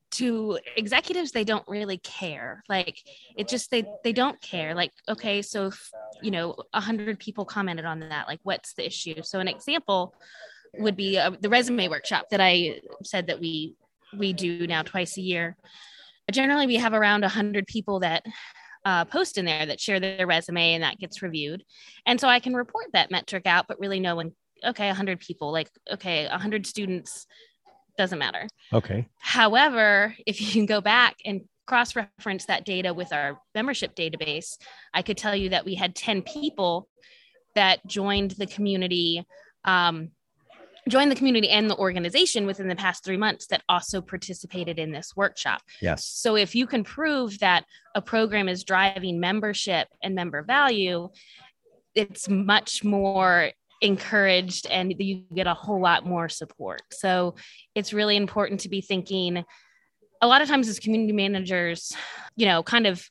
to 0.09 0.57
executives 0.75 1.31
they 1.31 1.43
don't 1.43 1.67
really 1.67 1.97
care. 1.97 2.63
Like 2.69 3.01
it 3.35 3.47
just 3.47 3.71
they 3.71 3.85
they 4.03 4.13
don't 4.13 4.39
care. 4.41 4.73
Like 4.73 4.91
okay 5.09 5.41
so 5.41 5.67
if 5.67 5.91
you 6.21 6.31
know 6.31 6.55
100 6.71 7.19
people 7.19 7.45
commented 7.45 7.85
on 7.85 7.99
that 7.99 8.27
like 8.27 8.39
what's 8.43 8.73
the 8.73 8.85
issue? 8.85 9.21
So 9.23 9.39
an 9.39 9.47
example 9.47 10.15
would 10.79 10.95
be 10.95 11.17
uh, 11.17 11.31
the 11.41 11.49
resume 11.49 11.87
workshop 11.87 12.27
that 12.29 12.41
i 12.41 12.79
said 13.03 13.27
that 13.27 13.39
we 13.39 13.75
we 14.17 14.33
do 14.33 14.67
now 14.67 14.83
twice 14.83 15.17
a 15.17 15.21
year. 15.21 15.57
Generally 16.31 16.67
we 16.67 16.75
have 16.75 16.93
around 16.93 17.21
100 17.21 17.67
people 17.67 17.99
that 18.01 18.23
uh, 18.87 19.03
post 19.03 19.37
in 19.37 19.43
there 19.43 19.65
that 19.65 19.81
share 19.81 19.99
their 19.99 20.25
resume 20.25 20.75
and 20.75 20.83
that 20.83 20.97
gets 20.97 21.21
reviewed. 21.21 21.61
And 22.05 22.21
so 22.21 22.29
I 22.29 22.39
can 22.39 22.53
report 22.53 22.85
that 22.93 23.11
metric 23.11 23.45
out, 23.45 23.65
but 23.67 23.81
really 23.81 23.99
know 23.99 24.15
when, 24.15 24.31
okay, 24.65 24.87
100 24.87 25.19
people, 25.19 25.51
like, 25.51 25.69
okay, 25.91 26.25
100 26.25 26.65
students 26.65 27.27
doesn't 27.97 28.17
matter. 28.17 28.47
Okay. 28.71 29.05
However, 29.19 30.15
if 30.25 30.39
you 30.39 30.49
can 30.49 30.65
go 30.65 30.79
back 30.79 31.17
and 31.25 31.41
cross 31.65 31.97
reference 31.97 32.45
that 32.45 32.63
data 32.63 32.93
with 32.93 33.11
our 33.11 33.41
membership 33.53 33.93
database, 33.93 34.57
I 34.93 35.01
could 35.01 35.17
tell 35.17 35.35
you 35.35 35.49
that 35.49 35.65
we 35.65 35.75
had 35.75 35.93
10 35.93 36.21
people 36.21 36.87
that 37.55 37.85
joined 37.87 38.31
the 38.31 38.47
community 38.47 39.25
um, 39.65 40.11
joined 40.87 41.11
the 41.11 41.15
community 41.15 41.49
and 41.49 41.69
the 41.69 41.77
organization 41.77 42.45
within 42.45 42.67
the 42.67 42.75
past 42.75 43.03
three 43.03 43.17
months 43.17 43.47
that 43.47 43.63
also 43.69 44.01
participated 44.01 44.79
in 44.79 44.91
this 44.91 45.15
workshop. 45.15 45.61
Yes. 45.81 46.05
So 46.05 46.35
if 46.35 46.55
you 46.55 46.67
can 46.67 46.83
prove 46.83 47.39
that 47.39 47.65
a 47.95 48.01
program 48.01 48.47
is 48.47 48.63
driving 48.63 49.19
membership 49.19 49.87
and 50.01 50.15
member 50.15 50.41
value, 50.43 51.09
it's 51.95 52.29
much 52.29 52.83
more 52.83 53.51
encouraged 53.81 54.67
and 54.67 54.93
you 54.99 55.23
get 55.33 55.47
a 55.47 55.53
whole 55.53 55.81
lot 55.81 56.05
more 56.05 56.29
support. 56.29 56.81
So 56.91 57.35
it's 57.75 57.93
really 57.93 58.15
important 58.15 58.61
to 58.61 58.69
be 58.69 58.81
thinking 58.81 59.43
a 60.21 60.27
lot 60.27 60.41
of 60.41 60.47
times 60.47 60.67
as 60.67 60.79
community 60.79 61.13
managers, 61.13 61.95
you 62.35 62.47
know, 62.47 62.63
kind 62.63 62.87
of 62.87 63.07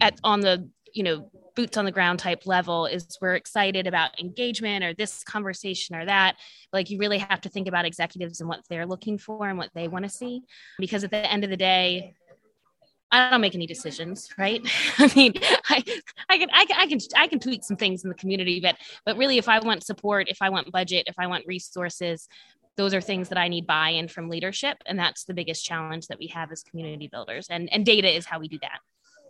at 0.00 0.18
on 0.24 0.40
the, 0.40 0.68
you 0.92 1.02
know, 1.02 1.30
boots 1.60 1.76
on 1.76 1.84
the 1.84 1.92
ground 1.92 2.18
type 2.18 2.46
level 2.46 2.86
is 2.86 3.18
we're 3.20 3.34
excited 3.34 3.86
about 3.86 4.18
engagement 4.18 4.82
or 4.82 4.94
this 4.94 5.22
conversation 5.22 5.94
or 5.94 6.06
that. 6.06 6.36
Like 6.72 6.88
you 6.88 6.96
really 6.96 7.18
have 7.18 7.42
to 7.42 7.50
think 7.50 7.68
about 7.68 7.84
executives 7.84 8.40
and 8.40 8.48
what 8.48 8.62
they're 8.70 8.86
looking 8.86 9.18
for 9.18 9.46
and 9.46 9.58
what 9.58 9.68
they 9.74 9.86
want 9.86 10.06
to 10.06 10.08
see. 10.08 10.40
Because 10.78 11.04
at 11.04 11.10
the 11.10 11.30
end 11.30 11.44
of 11.44 11.50
the 11.50 11.58
day, 11.58 12.14
I 13.12 13.28
don't 13.28 13.42
make 13.42 13.54
any 13.54 13.66
decisions, 13.66 14.30
right? 14.38 14.62
I 14.98 15.12
mean, 15.14 15.34
I, 15.68 15.84
I 16.30 16.38
can, 16.38 16.48
I 16.50 16.64
can, 16.64 16.76
I 16.78 16.86
can, 16.86 16.98
I 17.14 17.26
can 17.26 17.40
tweak 17.40 17.62
some 17.62 17.76
things 17.76 18.04
in 18.04 18.08
the 18.08 18.16
community, 18.16 18.58
but, 18.60 18.76
but 19.04 19.18
really, 19.18 19.36
if 19.36 19.46
I 19.46 19.58
want 19.58 19.84
support, 19.84 20.28
if 20.30 20.40
I 20.40 20.48
want 20.48 20.72
budget, 20.72 21.08
if 21.08 21.16
I 21.18 21.26
want 21.26 21.46
resources, 21.46 22.26
those 22.78 22.94
are 22.94 23.02
things 23.02 23.28
that 23.28 23.36
I 23.36 23.48
need 23.48 23.66
buy-in 23.66 24.08
from 24.08 24.30
leadership, 24.30 24.78
and 24.86 24.98
that's 24.98 25.24
the 25.24 25.34
biggest 25.34 25.62
challenge 25.62 26.06
that 26.06 26.18
we 26.18 26.28
have 26.28 26.50
as 26.52 26.62
community 26.62 27.08
builders. 27.08 27.48
And 27.50 27.70
and 27.70 27.84
data 27.84 28.08
is 28.08 28.24
how 28.24 28.38
we 28.38 28.48
do 28.48 28.58
that. 28.62 28.78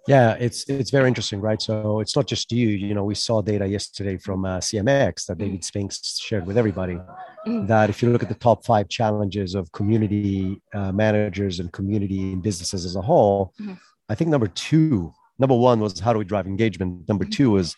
Yeah, 0.07 0.33
it's 0.40 0.64
it's 0.69 0.90
very 0.90 1.09
interesting, 1.09 1.40
right? 1.40 1.61
So 1.61 2.00
it's 2.00 2.16
not 2.16 2.26
just 2.26 2.50
you. 2.52 2.69
You 2.69 2.95
know, 2.95 3.04
we 3.04 3.14
saw 3.14 3.42
data 3.42 3.66
yesterday 3.66 4.16
from 4.16 4.45
uh, 4.45 4.59
CMX 4.59 5.26
that 5.26 5.38
David 5.38 5.64
Spinks 5.64 6.19
shared 6.19 6.47
with 6.47 6.57
everybody. 6.57 6.95
Mm-hmm. 6.95 7.66
That 7.66 7.90
if 7.90 8.02
you 8.02 8.11
look 8.11 8.23
at 8.23 8.28
the 8.28 8.35
top 8.35 8.64
five 8.64 8.88
challenges 8.88 9.54
of 9.54 9.71
community 9.73 10.61
uh, 10.75 10.92
managers 10.92 11.61
and 11.61 11.71
community 11.73 12.33
and 12.33 12.42
businesses 12.42 12.85
as 12.85 12.97
a 12.97 13.02
whole, 13.02 13.52
mm-hmm. 13.61 13.75
I 14.09 14.14
think 14.14 14.30
number 14.30 14.49
two, 14.49 15.12
number 15.38 15.57
one 15.57 15.80
was 15.80 16.00
how 16.00 16.12
do 16.12 16.19
we 16.19 16.25
drive 16.25 16.47
engagement. 16.47 17.09
Number 17.09 17.25
mm-hmm. 17.25 17.33
two 17.33 17.57
is 17.59 17.76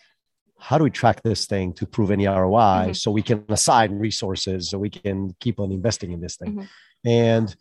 how 0.58 0.78
do 0.78 0.84
we 0.84 0.90
track 0.90 1.22
this 1.24 1.46
thing 1.46 1.72
to 1.74 1.86
prove 1.86 2.12
any 2.12 2.26
ROI 2.26 2.56
mm-hmm. 2.56 2.92
so 2.92 3.10
we 3.10 3.22
can 3.22 3.44
assign 3.48 3.98
resources 3.98 4.70
so 4.70 4.78
we 4.78 4.90
can 4.90 5.34
keep 5.40 5.58
on 5.58 5.72
investing 5.72 6.12
in 6.12 6.20
this 6.20 6.36
thing. 6.36 6.52
Mm-hmm. 6.54 7.08
And 7.08 7.56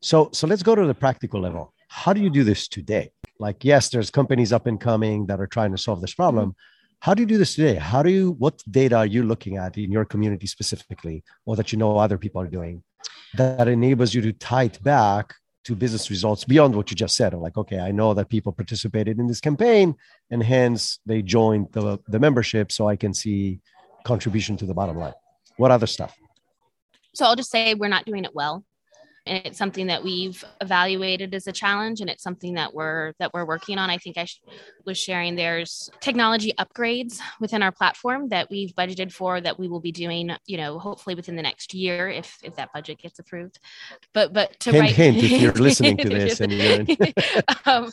so 0.00 0.30
so 0.32 0.46
let's 0.46 0.62
go 0.62 0.76
to 0.76 0.86
the 0.86 0.94
practical 0.94 1.40
level. 1.40 1.74
How 1.88 2.12
do 2.12 2.20
you 2.20 2.30
do 2.30 2.44
this 2.44 2.68
today? 2.68 3.10
Like 3.38 3.64
yes 3.64 3.88
there's 3.88 4.10
companies 4.10 4.52
up 4.52 4.66
and 4.66 4.80
coming 4.80 5.26
that 5.26 5.40
are 5.40 5.46
trying 5.46 5.72
to 5.72 5.78
solve 5.78 6.00
this 6.00 6.14
problem. 6.14 6.50
Mm-hmm. 6.50 6.98
How 7.00 7.14
do 7.14 7.22
you 7.22 7.26
do 7.26 7.38
this 7.38 7.54
today? 7.54 7.76
How 7.76 8.02
do 8.02 8.10
you 8.10 8.32
what 8.32 8.62
data 8.70 8.96
are 8.96 9.06
you 9.06 9.22
looking 9.22 9.56
at 9.56 9.78
in 9.78 9.92
your 9.92 10.04
community 10.04 10.46
specifically 10.46 11.22
or 11.46 11.56
that 11.56 11.72
you 11.72 11.78
know 11.78 11.96
other 11.96 12.18
people 12.18 12.40
are 12.40 12.46
doing 12.46 12.82
that 13.34 13.68
enables 13.68 14.14
you 14.14 14.22
to 14.22 14.32
tie 14.32 14.64
it 14.64 14.82
back 14.82 15.34
to 15.64 15.76
business 15.76 16.10
results 16.10 16.44
beyond 16.44 16.74
what 16.74 16.90
you 16.90 16.96
just 16.96 17.14
said? 17.14 17.34
Of 17.34 17.40
like 17.40 17.56
okay 17.56 17.78
i 17.78 17.92
know 17.92 18.14
that 18.14 18.28
people 18.28 18.52
participated 18.52 19.18
in 19.18 19.26
this 19.26 19.40
campaign 19.40 19.94
and 20.30 20.42
hence 20.42 20.98
they 21.06 21.22
joined 21.22 21.68
the, 21.72 21.98
the 22.08 22.18
membership 22.18 22.72
so 22.72 22.88
i 22.88 22.96
can 22.96 23.14
see 23.14 23.60
contribution 24.04 24.56
to 24.56 24.64
the 24.64 24.74
bottom 24.74 24.96
line. 24.96 25.12
What 25.56 25.70
other 25.70 25.86
stuff? 25.86 26.16
So 27.14 27.26
i'll 27.26 27.36
just 27.36 27.50
say 27.50 27.74
we're 27.74 27.88
not 27.88 28.06
doing 28.06 28.24
it 28.24 28.34
well 28.34 28.64
and 29.28 29.46
it's 29.46 29.58
something 29.58 29.86
that 29.88 30.02
we've 30.02 30.42
evaluated 30.60 31.34
as 31.34 31.46
a 31.46 31.52
challenge 31.52 32.00
and 32.00 32.10
it's 32.10 32.22
something 32.22 32.54
that 32.54 32.74
we're 32.74 33.12
that 33.18 33.32
we're 33.34 33.44
working 33.44 33.78
on. 33.78 33.90
I 33.90 33.98
think 33.98 34.16
i 34.16 34.24
sh- 34.24 34.40
was 34.84 34.98
sharing 34.98 35.36
there's 35.36 35.90
technology 36.00 36.52
upgrades 36.58 37.20
within 37.40 37.62
our 37.62 37.72
platform 37.72 38.28
that 38.30 38.50
we've 38.50 38.74
budgeted 38.74 39.12
for 39.12 39.40
that 39.40 39.58
we 39.58 39.68
will 39.68 39.80
be 39.80 39.92
doing 39.92 40.30
you 40.46 40.56
know 40.56 40.78
hopefully 40.78 41.14
within 41.14 41.36
the 41.36 41.42
next 41.42 41.74
year 41.74 42.08
if 42.08 42.38
if 42.42 42.56
that 42.56 42.72
budget 42.72 42.98
gets 42.98 43.18
approved. 43.18 43.58
But 44.12 44.32
but 44.32 44.58
to 44.60 44.72
hint, 44.72 44.82
write 44.82 44.94
hint 44.94 45.16
if 45.18 45.42
you're 45.42 45.52
listening 45.68 45.96
to 45.98 46.08
this 46.08 46.40
and 46.40 46.52
you're 46.52 46.80
in... 46.80 46.86
um, 47.66 47.92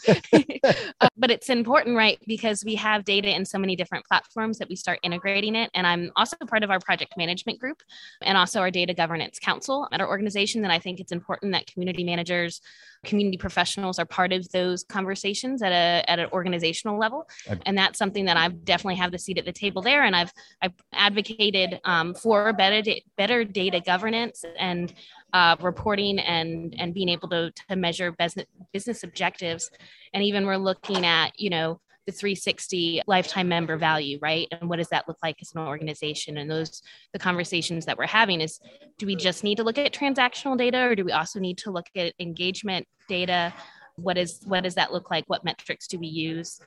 uh, 1.02 1.08
but 1.26 1.32
it's 1.32 1.50
important 1.50 1.96
right 1.98 2.20
because 2.28 2.64
we 2.64 2.76
have 2.76 3.04
data 3.04 3.36
in 3.36 3.44
so 3.46 3.58
many 3.58 3.76
different 3.76 4.06
platforms 4.06 4.60
that 4.60 4.70
we 4.70 4.76
start 4.76 5.00
integrating 5.04 5.56
it 5.56 5.70
and 5.74 5.86
i'm 5.86 6.12
also 6.16 6.38
part 6.48 6.64
of 6.64 6.70
our 6.72 6.80
project 6.80 7.14
management 7.18 7.60
group 7.60 7.82
and 8.22 8.38
also 8.38 8.60
our 8.60 8.72
data 8.72 8.94
governance 8.94 9.40
council 9.40 9.88
at 9.92 10.00
our 10.02 10.08
organization 10.08 10.62
that 10.62 10.72
i 10.72 10.80
think 10.80 11.00
it's 11.00 11.12
important 11.12 11.26
important 11.26 11.54
that 11.54 11.72
community 11.72 12.04
managers, 12.04 12.62
community 13.04 13.38
professionals 13.38 14.00
are 14.00 14.06
part 14.06 14.34
of 14.34 14.50
those 14.52 14.84
conversations 14.84 15.62
at 15.62 15.72
a 15.72 16.10
at 16.10 16.20
an 16.20 16.28
organizational 16.32 16.98
level, 16.98 17.28
and 17.66 17.78
that's 17.78 17.98
something 18.00 18.26
that 18.26 18.38
I 18.38 18.48
definitely 18.50 18.96
have 18.96 19.12
the 19.12 19.20
seat 19.20 19.38
at 19.38 19.46
the 19.46 19.52
table 19.52 19.82
there. 19.82 20.04
And 20.04 20.16
I've 20.16 20.32
I've 20.62 20.74
advocated 20.94 21.80
um, 21.84 22.14
for 22.14 22.54
better 22.54 22.82
da- 22.82 23.04
better 23.18 23.44
data 23.44 23.82
governance 23.86 24.44
and 24.58 24.94
uh, 25.36 25.58
reporting 25.62 26.18
and 26.18 26.74
and 26.80 26.94
being 26.94 27.10
able 27.10 27.28
to 27.28 27.52
to 27.70 27.76
measure 27.76 28.12
business 28.14 28.46
business 28.72 29.04
objectives, 29.04 29.70
and 30.14 30.24
even 30.24 30.46
we're 30.46 30.56
looking 30.56 31.06
at 31.06 31.38
you 31.38 31.50
know 31.50 31.82
the 32.06 32.12
360 32.12 33.02
lifetime 33.08 33.50
member 33.50 33.76
value, 33.78 34.18
right? 34.22 34.48
And 34.52 34.70
what 34.70 34.78
does 34.78 34.90
that 34.90 35.08
look 35.08 35.18
like 35.24 35.38
as 35.42 35.52
an 35.56 35.62
organization? 35.62 36.38
And 36.38 36.50
those, 36.50 36.84
the 37.14 37.20
conversations 37.20 37.84
that 37.88 37.98
we're 37.98 38.06
having 38.06 38.42
is 38.42 38.60
do 39.00 39.08
we 39.08 39.16
just 39.16 39.44
need 39.44 39.56
to 39.56 39.64
look 39.64 39.80
at 39.80 39.92
transactional 39.92 40.56
data 40.56 40.84
or 40.84 40.96
do 40.96 41.04
we 41.04 41.12
also 41.12 41.40
need 41.40 41.58
to 41.60 41.72
look 41.72 41.88
at 41.96 42.14
engagement 42.20 42.88
data? 43.10 43.52
What 43.96 44.20
is, 44.20 44.42
what 44.46 44.66
does 44.66 44.76
that 44.76 44.94
look 44.94 45.10
like? 45.10 45.24
What 45.26 45.44
metrics 45.44 45.88
do 45.88 45.98
we 45.98 46.06
use? 46.06 46.62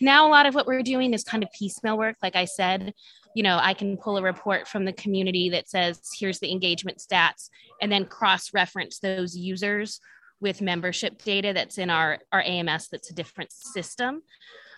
Now, 0.00 0.26
a 0.26 0.30
lot 0.30 0.46
of 0.46 0.54
what 0.54 0.66
we're 0.66 0.82
doing 0.82 1.12
is 1.12 1.24
kind 1.24 1.42
of 1.42 1.50
piecemeal 1.52 1.98
work. 1.98 2.16
Like 2.22 2.36
I 2.36 2.46
said, 2.46 2.94
you 3.34 3.42
know, 3.42 3.58
I 3.60 3.74
can 3.74 3.96
pull 3.96 4.16
a 4.16 4.22
report 4.22 4.68
from 4.68 4.84
the 4.84 4.92
community 4.92 5.50
that 5.50 5.68
says, 5.68 6.00
here's 6.18 6.38
the 6.38 6.50
engagement 6.50 6.98
stats, 6.98 7.50
and 7.82 7.90
then 7.90 8.06
cross 8.06 8.54
reference 8.54 9.00
those 9.00 9.36
users 9.36 10.00
with 10.40 10.60
membership 10.60 11.22
data 11.22 11.52
that's 11.52 11.78
in 11.78 11.90
our, 11.90 12.18
our 12.32 12.42
AMS 12.42 12.88
that's 12.88 13.10
a 13.10 13.14
different 13.14 13.50
system. 13.52 14.22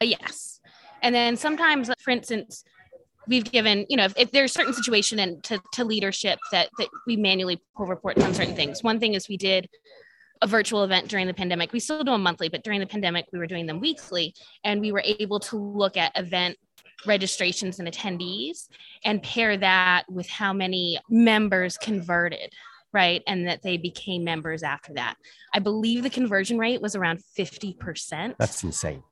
But 0.00 0.08
yes. 0.08 0.60
And 1.02 1.14
then 1.14 1.36
sometimes, 1.36 1.90
for 2.00 2.10
instance, 2.10 2.64
we've 3.26 3.44
given, 3.44 3.84
you 3.88 3.96
know, 3.96 4.04
if, 4.04 4.14
if 4.16 4.30
there's 4.30 4.52
certain 4.52 4.72
situation 4.72 5.18
and 5.18 5.42
to, 5.44 5.60
to 5.72 5.84
leadership 5.84 6.38
that, 6.52 6.70
that 6.78 6.88
we 7.06 7.16
manually 7.16 7.60
pull 7.76 7.86
reports 7.86 8.22
on 8.22 8.32
certain 8.32 8.54
things. 8.54 8.82
One 8.82 9.00
thing 9.00 9.14
is 9.14 9.28
we 9.28 9.36
did 9.36 9.68
a 10.42 10.46
virtual 10.46 10.84
event 10.84 11.08
during 11.08 11.26
the 11.26 11.34
pandemic. 11.34 11.72
We 11.72 11.80
still 11.80 12.04
do 12.04 12.12
them 12.12 12.22
monthly, 12.22 12.48
but 12.48 12.62
during 12.62 12.80
the 12.80 12.86
pandemic, 12.86 13.26
we 13.32 13.38
were 13.38 13.46
doing 13.46 13.66
them 13.66 13.80
weekly. 13.80 14.34
And 14.64 14.80
we 14.80 14.92
were 14.92 15.02
able 15.04 15.40
to 15.40 15.56
look 15.56 15.96
at 15.96 16.16
event 16.16 16.56
registrations 17.04 17.78
and 17.78 17.88
attendees 17.88 18.68
and 19.04 19.22
pair 19.22 19.56
that 19.56 20.04
with 20.08 20.28
how 20.28 20.52
many 20.52 20.98
members 21.08 21.76
converted 21.76 22.52
right? 22.96 23.22
And 23.26 23.46
that 23.46 23.62
they 23.62 23.76
became 23.76 24.24
members 24.24 24.62
after 24.62 24.94
that. 24.94 25.16
I 25.52 25.58
believe 25.58 26.02
the 26.02 26.08
conversion 26.08 26.56
rate 26.56 26.80
was 26.80 26.96
around 26.96 27.20
50%. 27.38 28.36
That's 28.38 28.64
insane. 28.64 29.02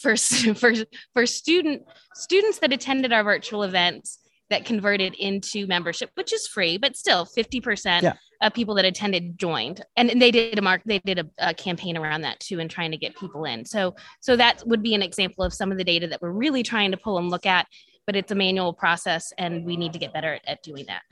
For, 0.00 0.16
for, 0.54 0.72
for 1.12 1.26
student 1.26 1.82
students 2.14 2.60
that 2.60 2.72
attended 2.72 3.12
our 3.12 3.22
virtual 3.22 3.62
events 3.62 4.20
that 4.48 4.64
converted 4.64 5.14
into 5.14 5.66
membership, 5.66 6.10
which 6.14 6.32
is 6.32 6.46
free, 6.46 6.78
but 6.78 6.96
still 6.96 7.26
50% 7.26 8.02
yeah. 8.02 8.14
Of 8.40 8.54
people 8.54 8.74
that 8.74 8.84
attended 8.84 9.38
joined. 9.38 9.84
And, 9.96 10.10
and 10.10 10.20
they 10.20 10.30
did 10.30 10.58
a 10.58 10.62
mark, 10.62 10.82
they 10.86 10.98
did 11.00 11.18
a, 11.18 11.26
a, 11.38 11.54
campaign 11.54 11.96
around 11.96 12.22
that 12.22 12.40
too, 12.40 12.58
and 12.58 12.70
trying 12.70 12.90
to 12.90 12.96
get 12.96 13.16
people 13.16 13.44
in. 13.44 13.64
So, 13.64 13.94
so 14.20 14.36
that 14.36 14.62
would 14.66 14.82
be 14.82 14.94
an 14.94 15.02
example 15.02 15.44
of 15.44 15.52
some 15.52 15.70
of 15.70 15.78
the 15.78 15.84
data 15.84 16.06
that 16.06 16.22
we're 16.22 16.30
really 16.30 16.62
trying 16.62 16.90
to 16.90 16.96
pull 16.96 17.18
and 17.18 17.28
look 17.28 17.44
at, 17.46 17.66
but 18.06 18.16
it's 18.16 18.32
a 18.32 18.34
manual 18.34 18.72
process 18.72 19.32
and 19.36 19.64
we 19.64 19.76
need 19.76 19.92
to 19.92 19.98
get 19.98 20.12
better 20.12 20.34
at, 20.34 20.42
at 20.46 20.62
doing 20.62 20.86
that. 20.86 21.02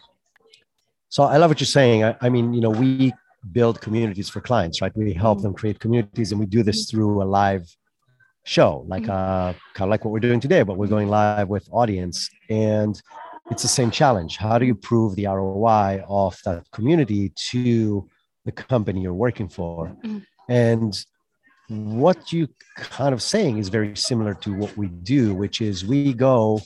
So 1.11 1.23
I 1.23 1.37
love 1.37 1.51
what 1.51 1.61
you're 1.61 1.67
saying. 1.67 2.05
I, 2.05 2.17
I 2.21 2.29
mean, 2.29 2.53
you 2.53 2.61
know, 2.61 2.71
we 2.71 3.13
build 3.53 3.81
communities 3.81 4.29
for 4.29 4.41
clients, 4.41 4.83
right? 4.83 4.95
We 4.95 5.13
help 5.13 5.43
them 5.43 5.55
create 5.55 5.81
communities, 5.81 6.33
and 6.33 6.41
we 6.41 6.47
do 6.47 6.63
this 6.63 6.91
through 6.91 7.23
a 7.23 7.25
live 7.25 7.65
show, 8.45 8.85
like 8.89 9.05
mm-hmm. 9.05 9.11
uh, 9.11 9.53
kind 9.75 9.89
of 9.89 9.91
like 9.91 10.05
what 10.05 10.13
we're 10.13 10.21
doing 10.21 10.41
today, 10.41 10.63
but 10.63 10.77
we're 10.77 10.87
going 10.87 11.09
live 11.09 11.49
with 11.49 11.69
audience, 11.71 12.29
and 12.51 13.01
it's 13.51 13.63
the 13.63 13.69
same 13.69 13.91
challenge. 13.91 14.37
How 14.37 14.59
do 14.59 14.67
you 14.67 14.75
prove 14.75 15.17
the 15.17 15.27
ROI 15.27 16.05
of 16.09 16.39
that 16.45 16.71
community 16.73 17.33
to 17.51 18.09
the 18.45 18.53
company 18.53 19.01
you're 19.01 19.15
working 19.15 19.49
for? 19.49 19.87
Mm-hmm. 19.87 20.19
And 20.49 21.05
what 21.69 22.33
you 22.33 22.49
kind 22.77 23.13
of 23.13 23.23
saying 23.23 23.59
is 23.59 23.69
very 23.69 23.97
similar 23.97 24.35
to 24.35 24.55
what 24.55 24.77
we 24.77 24.89
do, 24.89 25.35
which 25.35 25.61
is 25.61 25.85
we 25.85 26.15
go 26.15 26.61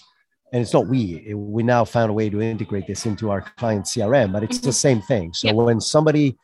and 0.52 0.60
it's 0.60 0.72
not 0.72 0.86
we 0.86 1.32
we 1.34 1.62
now 1.62 1.84
found 1.84 2.10
a 2.10 2.12
way 2.12 2.28
to 2.28 2.40
integrate 2.40 2.86
this 2.86 3.06
into 3.06 3.30
our 3.30 3.40
client 3.56 3.86
crm 3.86 4.32
but 4.32 4.42
it's 4.42 4.58
mm-hmm. 4.58 4.66
the 4.66 4.72
same 4.72 5.00
thing 5.02 5.32
so 5.32 5.48
yep. 5.48 5.56
when 5.56 5.80
somebody 5.80 6.36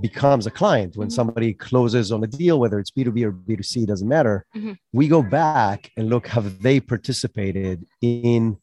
becomes 0.00 0.46
a 0.46 0.50
client 0.50 0.96
when 0.96 1.08
mm-hmm. 1.08 1.14
somebody 1.14 1.52
closes 1.52 2.10
on 2.10 2.22
a 2.24 2.26
deal 2.26 2.58
whether 2.58 2.78
it's 2.78 2.90
b2b 2.90 3.22
or 3.22 3.32
b2c 3.32 3.86
doesn't 3.86 4.08
matter 4.08 4.46
mm-hmm. 4.56 4.72
we 4.92 5.08
go 5.08 5.22
back 5.22 5.90
and 5.96 6.08
look 6.08 6.26
have 6.26 6.62
they 6.62 6.80
participated 6.80 7.84
in 8.00 8.56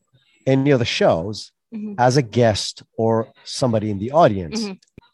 any 0.45 0.71
of 0.71 0.79
the 0.79 0.85
shows 0.85 1.51
mm-hmm. 1.73 1.93
as 1.97 2.17
a 2.17 2.21
guest 2.21 2.83
or 2.97 3.31
somebody 3.43 3.89
in 3.89 3.99
the 3.99 4.11
audience 4.11 4.63
mm-hmm. 4.63 4.73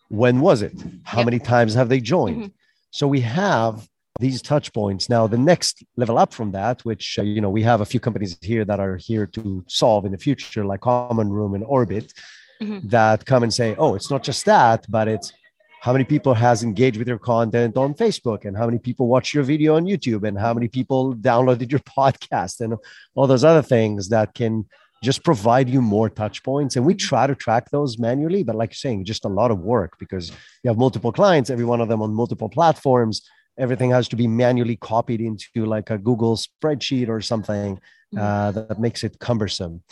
when 0.09 0.39
was 0.39 0.61
it 0.61 0.73
how 1.03 1.19
yep. 1.19 1.25
many 1.25 1.39
times 1.39 1.73
have 1.73 1.89
they 1.89 1.99
joined 1.99 2.37
mm-hmm. 2.37 2.55
so 2.91 3.07
we 3.07 3.21
have 3.21 3.87
these 4.19 4.41
touch 4.41 4.71
points. 4.71 5.09
Now, 5.09 5.25
the 5.27 5.37
next 5.37 5.83
level 5.97 6.17
up 6.17 6.33
from 6.33 6.51
that, 6.51 6.85
which 6.85 7.17
uh, 7.17 7.23
you 7.23 7.41
know 7.41 7.49
we 7.49 7.63
have 7.63 7.81
a 7.81 7.85
few 7.85 7.99
companies 7.99 8.37
here 8.41 8.65
that 8.65 8.79
are 8.79 8.97
here 8.97 9.25
to 9.27 9.63
solve 9.67 10.05
in 10.05 10.11
the 10.11 10.17
future, 10.17 10.63
like 10.63 10.81
Common 10.81 11.29
Room 11.29 11.55
and 11.55 11.63
Orbit, 11.63 12.13
mm-hmm. 12.61 12.87
that 12.89 13.25
come 13.25 13.43
and 13.43 13.53
say, 13.53 13.75
"Oh, 13.77 13.95
it's 13.95 14.11
not 14.11 14.23
just 14.23 14.45
that, 14.45 14.85
but 14.89 15.07
it's 15.07 15.33
how 15.81 15.91
many 15.91 16.03
people 16.03 16.35
has 16.35 16.61
engaged 16.61 16.97
with 16.97 17.07
your 17.07 17.17
content 17.17 17.75
on 17.75 17.95
facebook 17.95 18.45
and 18.45 18.55
how 18.55 18.67
many 18.67 18.77
people 18.77 19.07
watch 19.07 19.33
your 19.33 19.43
video 19.43 19.77
on 19.77 19.85
youtube 19.85 20.27
and 20.27 20.37
how 20.37 20.53
many 20.53 20.67
people 20.67 21.15
downloaded 21.15 21.71
your 21.71 21.79
podcast 21.97 22.61
and 22.61 22.75
all 23.15 23.25
those 23.25 23.43
other 23.43 23.63
things 23.63 24.07
that 24.09 24.31
can 24.35 24.63
just 25.03 25.23
provide 25.23 25.69
you 25.69 25.81
more 25.81 26.09
touch 26.09 26.43
points. 26.43 26.75
And 26.75 26.85
we 26.85 26.93
try 26.93 27.27
to 27.27 27.35
track 27.35 27.69
those 27.71 27.97
manually 27.97 28.43
but 28.43 28.55
like 28.55 28.71
you're 28.71 28.75
saying 28.75 29.05
just 29.05 29.25
a 29.25 29.29
lot 29.29 29.51
of 29.51 29.59
work 29.59 29.97
because 29.99 30.29
you 30.63 30.69
have 30.69 30.77
multiple 30.77 31.11
clients 31.11 31.49
every 31.49 31.65
one 31.65 31.81
of 31.81 31.87
them 31.87 32.01
on 32.01 32.13
multiple 32.13 32.49
platforms. 32.49 33.21
Everything 33.57 33.91
has 33.91 34.07
to 34.09 34.15
be 34.15 34.27
manually 34.27 34.77
copied 34.77 35.21
into 35.21 35.65
like 35.65 35.89
a 35.89 35.97
google 35.97 36.37
spreadsheet 36.37 37.09
or 37.09 37.21
something 37.21 37.79
uh, 38.15 38.19
mm-hmm. 38.19 38.67
that 38.67 38.79
makes 38.79 39.03
it 39.03 39.19
cumbersome. 39.19 39.83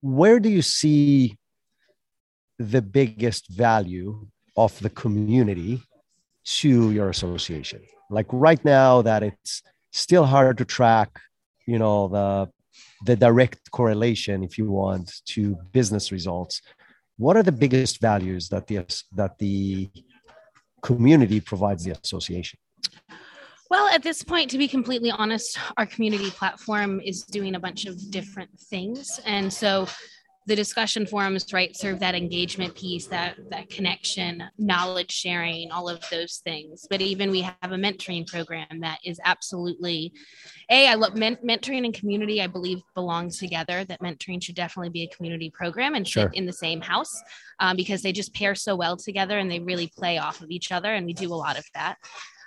Where 0.00 0.40
do 0.40 0.48
you 0.48 0.62
see 0.62 1.36
the 2.58 2.82
biggest 2.82 3.48
value 3.48 4.26
of 4.56 4.78
the 4.80 4.90
community 4.90 5.82
to 6.44 6.90
your 6.90 7.10
association? 7.10 7.82
Like 8.10 8.26
right 8.30 8.62
now 8.64 9.02
that 9.02 9.22
it's 9.22 9.62
still 9.92 10.24
hard 10.24 10.58
to 10.58 10.64
track 10.64 11.20
you 11.66 11.78
know 11.78 12.08
the 12.08 12.50
the 13.06 13.16
direct 13.16 13.70
correlation 13.70 14.42
if 14.42 14.58
you 14.58 14.70
want 14.70 15.12
to 15.26 15.56
business 15.72 16.12
results 16.12 16.62
what 17.16 17.36
are 17.36 17.42
the 17.42 17.52
biggest 17.52 18.00
values 18.00 18.48
that 18.48 18.66
the 18.66 18.78
that 19.12 19.38
the 19.38 19.90
community 20.82 21.40
provides 21.40 21.84
the 21.84 21.92
association 21.92 22.58
well, 23.70 23.86
at 23.86 24.02
this 24.02 24.24
point, 24.24 24.50
to 24.50 24.58
be 24.58 24.66
completely 24.66 25.12
honest, 25.12 25.56
our 25.76 25.86
community 25.86 26.28
platform 26.30 27.00
is 27.00 27.22
doing 27.22 27.54
a 27.54 27.60
bunch 27.60 27.86
of 27.86 28.10
different 28.10 28.50
things. 28.58 29.20
And 29.24 29.52
so 29.52 29.86
the 30.46 30.56
discussion 30.56 31.06
forums 31.06 31.52
right 31.52 31.76
serve 31.76 32.00
that 32.00 32.14
engagement 32.14 32.74
piece 32.74 33.06
that 33.06 33.36
that 33.50 33.68
connection 33.68 34.42
knowledge 34.58 35.10
sharing 35.10 35.70
all 35.70 35.88
of 35.88 36.02
those 36.10 36.40
things. 36.44 36.86
But 36.88 37.00
even 37.00 37.30
we 37.30 37.42
have 37.42 37.56
a 37.62 37.76
mentoring 37.76 38.26
program 38.26 38.80
that 38.80 38.98
is 39.04 39.20
absolutely 39.24 40.12
a 40.70 40.88
i 40.88 40.94
love 40.94 41.14
men- 41.14 41.38
mentoring 41.44 41.84
and 41.84 41.94
community 41.94 42.40
i 42.40 42.46
believe 42.46 42.80
belong 42.94 43.30
together 43.30 43.84
that 43.84 44.00
mentoring 44.00 44.42
should 44.42 44.54
definitely 44.54 44.90
be 44.90 45.02
a 45.02 45.16
community 45.16 45.50
program 45.50 45.94
and 45.94 46.06
sure. 46.06 46.24
sit 46.24 46.34
in 46.34 46.46
the 46.46 46.52
same 46.52 46.80
house 46.80 47.22
um, 47.60 47.76
because 47.76 48.02
they 48.02 48.12
just 48.12 48.34
pair 48.34 48.54
so 48.54 48.74
well 48.74 48.96
together 48.96 49.38
and 49.38 49.50
they 49.50 49.60
really 49.60 49.86
play 49.86 50.18
off 50.18 50.40
of 50.40 50.50
each 50.50 50.72
other 50.72 50.94
and 50.94 51.06
we 51.06 51.12
do 51.12 51.32
a 51.32 51.34
lot 51.34 51.58
of 51.58 51.64
that. 51.74 51.96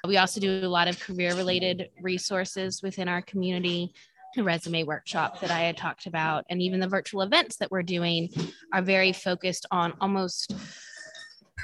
We 0.05 0.17
also 0.17 0.41
do 0.41 0.65
a 0.65 0.67
lot 0.67 0.89
of 0.89 0.99
career 0.99 1.33
related 1.33 1.89
resources 2.01 2.81
within 2.83 3.07
our 3.07 3.21
community 3.21 3.93
resume 4.41 4.83
workshop 4.83 5.39
that 5.41 5.51
I 5.51 5.59
had 5.59 5.77
talked 5.77 6.07
about, 6.07 6.45
and 6.49 6.61
even 6.61 6.79
the 6.79 6.87
virtual 6.87 7.21
events 7.21 7.57
that 7.57 7.69
we're 7.69 7.83
doing 7.83 8.29
are 8.73 8.81
very 8.81 9.11
focused 9.11 9.65
on 9.69 9.93
almost 10.01 10.55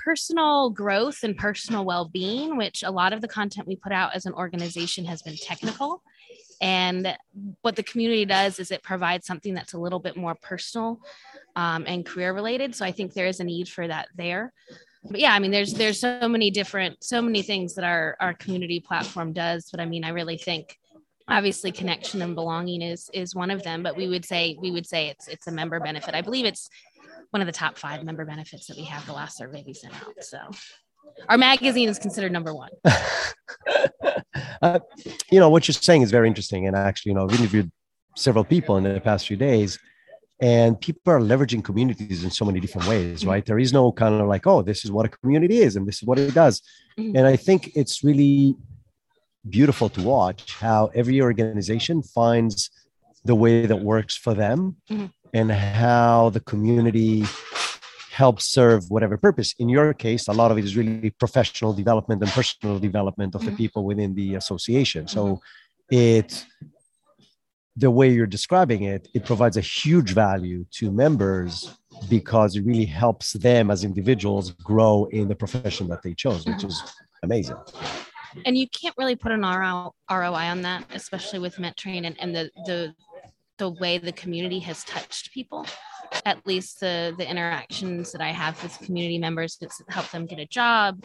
personal 0.03 0.69
growth 0.69 1.23
and 1.23 1.37
personal 1.37 1.85
well 1.85 2.05
being, 2.05 2.57
which 2.57 2.83
a 2.83 2.91
lot 2.91 3.13
of 3.13 3.21
the 3.21 3.27
content 3.27 3.67
we 3.67 3.75
put 3.75 3.91
out 3.91 4.15
as 4.15 4.25
an 4.25 4.33
organization 4.33 5.05
has 5.05 5.21
been 5.21 5.35
technical. 5.35 6.03
And 6.61 7.15
what 7.61 7.75
the 7.75 7.83
community 7.83 8.25
does 8.25 8.59
is 8.59 8.71
it 8.71 8.83
provides 8.83 9.25
something 9.25 9.53
that's 9.53 9.73
a 9.73 9.79
little 9.79 9.99
bit 9.99 10.17
more 10.17 10.35
personal 10.41 10.99
um, 11.55 11.85
and 11.87 12.05
career 12.05 12.33
related. 12.33 12.75
So 12.75 12.85
I 12.85 12.91
think 12.91 13.13
there 13.13 13.27
is 13.27 13.39
a 13.39 13.45
need 13.45 13.69
for 13.69 13.87
that 13.87 14.09
there. 14.15 14.53
But 15.03 15.21
yeah, 15.21 15.33
I 15.33 15.39
mean, 15.39 15.51
there's 15.51 15.73
there's 15.73 15.99
so 16.01 16.27
many 16.27 16.51
different, 16.51 17.01
so 17.01 17.21
many 17.21 17.41
things 17.41 17.75
that 17.75 17.85
our 17.85 18.17
our 18.19 18.33
community 18.33 18.81
platform 18.81 19.31
does. 19.31 19.69
But 19.71 19.79
I 19.79 19.85
mean, 19.85 20.03
I 20.03 20.09
really 20.09 20.37
think 20.37 20.77
obviously 21.29 21.71
connection 21.71 22.21
and 22.21 22.35
belonging 22.35 22.81
is 22.81 23.09
is 23.13 23.35
one 23.35 23.51
of 23.51 23.63
them 23.63 23.83
but 23.83 23.95
we 23.95 24.07
would 24.07 24.25
say 24.25 24.57
we 24.59 24.71
would 24.71 24.85
say 24.85 25.07
it's 25.07 25.27
it's 25.27 25.47
a 25.47 25.51
member 25.51 25.79
benefit. 25.79 26.15
I 26.15 26.21
believe 26.21 26.45
it's 26.45 26.69
one 27.31 27.41
of 27.41 27.45
the 27.45 27.53
top 27.53 27.77
five 27.77 28.03
member 28.03 28.25
benefits 28.25 28.67
that 28.67 28.77
we 28.77 28.83
have 28.85 29.05
the 29.05 29.13
last 29.13 29.37
survey 29.37 29.63
we 29.65 29.73
sent 29.73 29.93
out 29.95 30.13
so. 30.21 30.39
Our 31.27 31.37
magazine 31.37 31.89
is 31.89 31.97
considered 31.97 32.31
number 32.31 32.53
one. 32.53 32.69
Uh, 34.61 34.79
you 35.31 35.39
know 35.39 35.49
what 35.49 35.67
you're 35.67 35.73
saying 35.73 36.01
is 36.01 36.11
very 36.11 36.27
interesting 36.27 36.67
and 36.67 36.75
actually 36.75 37.09
you 37.09 37.15
know 37.15 37.23
i've 37.23 37.39
interviewed 37.39 37.71
several 38.15 38.43
people 38.43 38.77
in 38.77 38.83
the 38.83 38.99
past 38.99 39.25
few 39.27 39.37
days 39.37 39.79
and 40.41 40.79
people 40.79 41.11
are 41.11 41.19
leveraging 41.19 41.63
communities 41.63 42.23
in 42.23 42.29
so 42.29 42.45
many 42.45 42.59
different 42.59 42.87
ways 42.87 43.25
right? 43.25 43.45
There 43.45 43.59
is 43.59 43.73
no 43.73 43.91
kind 43.91 44.21
of 44.21 44.27
like 44.27 44.45
oh 44.47 44.61
this 44.61 44.85
is 44.85 44.91
what 44.91 45.05
a 45.05 45.09
community 45.09 45.59
is 45.59 45.75
and 45.75 45.87
this 45.87 45.97
is 45.97 46.03
what 46.03 46.19
it 46.19 46.33
does. 46.33 46.61
Mm-hmm. 46.97 47.15
and 47.15 47.25
i 47.25 47.35
think 47.35 47.71
it's 47.75 48.03
really 48.03 48.55
beautiful 49.47 49.89
to 49.89 50.01
watch 50.01 50.55
how 50.55 50.89
every 50.93 51.21
organization 51.21 52.01
finds 52.01 52.69
the 53.25 53.35
way 53.35 53.65
that 53.65 53.77
works 53.77 54.15
for 54.15 54.33
them 54.33 54.77
mm-hmm. 54.89 55.05
and 55.33 55.51
how 55.51 56.29
the 56.29 56.39
community 56.39 57.23
helps 58.11 58.45
serve 58.45 58.89
whatever 58.89 59.17
purpose. 59.17 59.53
In 59.59 59.69
your 59.69 59.93
case, 59.93 60.27
a 60.27 60.33
lot 60.33 60.51
of 60.51 60.57
it 60.57 60.65
is 60.65 60.75
really 60.75 61.09
professional 61.11 61.73
development 61.73 62.21
and 62.21 62.31
personal 62.31 62.79
development 62.79 63.35
of 63.35 63.41
mm-hmm. 63.41 63.51
the 63.51 63.55
people 63.55 63.85
within 63.85 64.13
the 64.15 64.35
association. 64.35 65.07
So 65.07 65.23
mm-hmm. 65.25 65.95
it 65.95 66.45
the 67.75 67.89
way 67.89 68.09
you're 68.11 68.27
describing 68.27 68.83
it, 68.83 69.07
it 69.13 69.23
provides 69.23 69.55
a 69.55 69.61
huge 69.61 70.11
value 70.11 70.65
to 70.69 70.91
members 70.91 71.73
because 72.09 72.57
it 72.57 72.65
really 72.65 72.83
helps 72.83 73.33
them 73.33 73.71
as 73.71 73.85
individuals 73.85 74.51
grow 74.51 75.07
in 75.11 75.29
the 75.29 75.35
profession 75.35 75.87
that 75.87 76.01
they 76.03 76.13
chose, 76.13 76.45
which 76.45 76.65
is 76.65 76.83
amazing 77.23 77.55
and 78.45 78.57
you 78.57 78.67
can't 78.69 78.95
really 78.97 79.15
put 79.15 79.31
an 79.31 79.41
ROI 79.41 79.93
on 80.09 80.61
that, 80.63 80.85
especially 80.93 81.39
with 81.39 81.55
mentoring 81.55 82.05
and, 82.05 82.15
and 82.19 82.35
the 82.35 82.49
the 82.65 82.93
the 83.57 83.69
way 83.69 83.97
the 83.97 84.11
community 84.13 84.59
has 84.59 84.83
touched 84.83 85.31
people. 85.33 85.65
At 86.25 86.45
least 86.47 86.79
the 86.79 87.13
the 87.17 87.29
interactions 87.29 88.11
that 88.11 88.21
I 88.21 88.31
have 88.31 88.61
with 88.63 88.79
community 88.79 89.19
members, 89.19 89.57
it's 89.61 89.81
helped 89.89 90.11
them 90.11 90.25
get 90.25 90.39
a 90.39 90.45
job. 90.45 91.03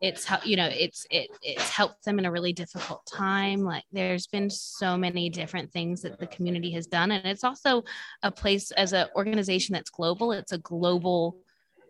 It's 0.00 0.24
how 0.24 0.38
you 0.44 0.56
know 0.56 0.68
it's 0.70 1.06
it 1.10 1.28
it's 1.42 1.70
helped 1.70 2.04
them 2.04 2.18
in 2.18 2.26
a 2.26 2.30
really 2.30 2.52
difficult 2.52 3.06
time. 3.06 3.62
Like 3.62 3.84
there's 3.90 4.26
been 4.26 4.50
so 4.50 4.96
many 4.96 5.30
different 5.30 5.72
things 5.72 6.02
that 6.02 6.20
the 6.20 6.26
community 6.26 6.70
has 6.72 6.86
done, 6.86 7.10
and 7.10 7.26
it's 7.26 7.44
also 7.44 7.84
a 8.22 8.30
place 8.30 8.70
as 8.72 8.92
an 8.92 9.08
organization 9.16 9.72
that's 9.72 9.90
global. 9.90 10.32
It's 10.32 10.52
a 10.52 10.58
global 10.58 11.38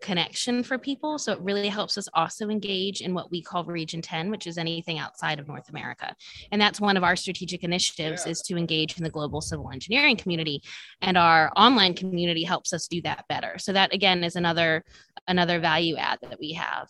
connection 0.01 0.63
for 0.63 0.77
people. 0.77 1.17
So 1.17 1.31
it 1.31 1.39
really 1.41 1.67
helps 1.67 1.97
us 1.97 2.07
also 2.13 2.49
engage 2.49 3.01
in 3.01 3.13
what 3.13 3.31
we 3.31 3.41
call 3.41 3.63
Region 3.63 4.01
10, 4.01 4.29
which 4.29 4.47
is 4.47 4.57
anything 4.57 4.99
outside 4.99 5.39
of 5.39 5.47
North 5.47 5.69
America. 5.69 6.15
And 6.51 6.61
that's 6.61 6.81
one 6.81 6.97
of 6.97 7.03
our 7.03 7.15
strategic 7.15 7.63
initiatives 7.63 8.25
is 8.25 8.41
to 8.43 8.57
engage 8.57 8.97
in 8.97 9.03
the 9.03 9.09
global 9.09 9.41
civil 9.41 9.69
engineering 9.71 10.17
community. 10.17 10.61
And 11.01 11.17
our 11.17 11.51
online 11.55 11.93
community 11.93 12.43
helps 12.43 12.73
us 12.73 12.87
do 12.87 13.01
that 13.03 13.25
better. 13.29 13.57
So 13.57 13.73
that 13.73 13.93
again 13.93 14.23
is 14.23 14.35
another 14.35 14.83
another 15.27 15.59
value 15.59 15.95
add 15.97 16.19
that 16.21 16.39
we 16.39 16.53
have. 16.53 16.89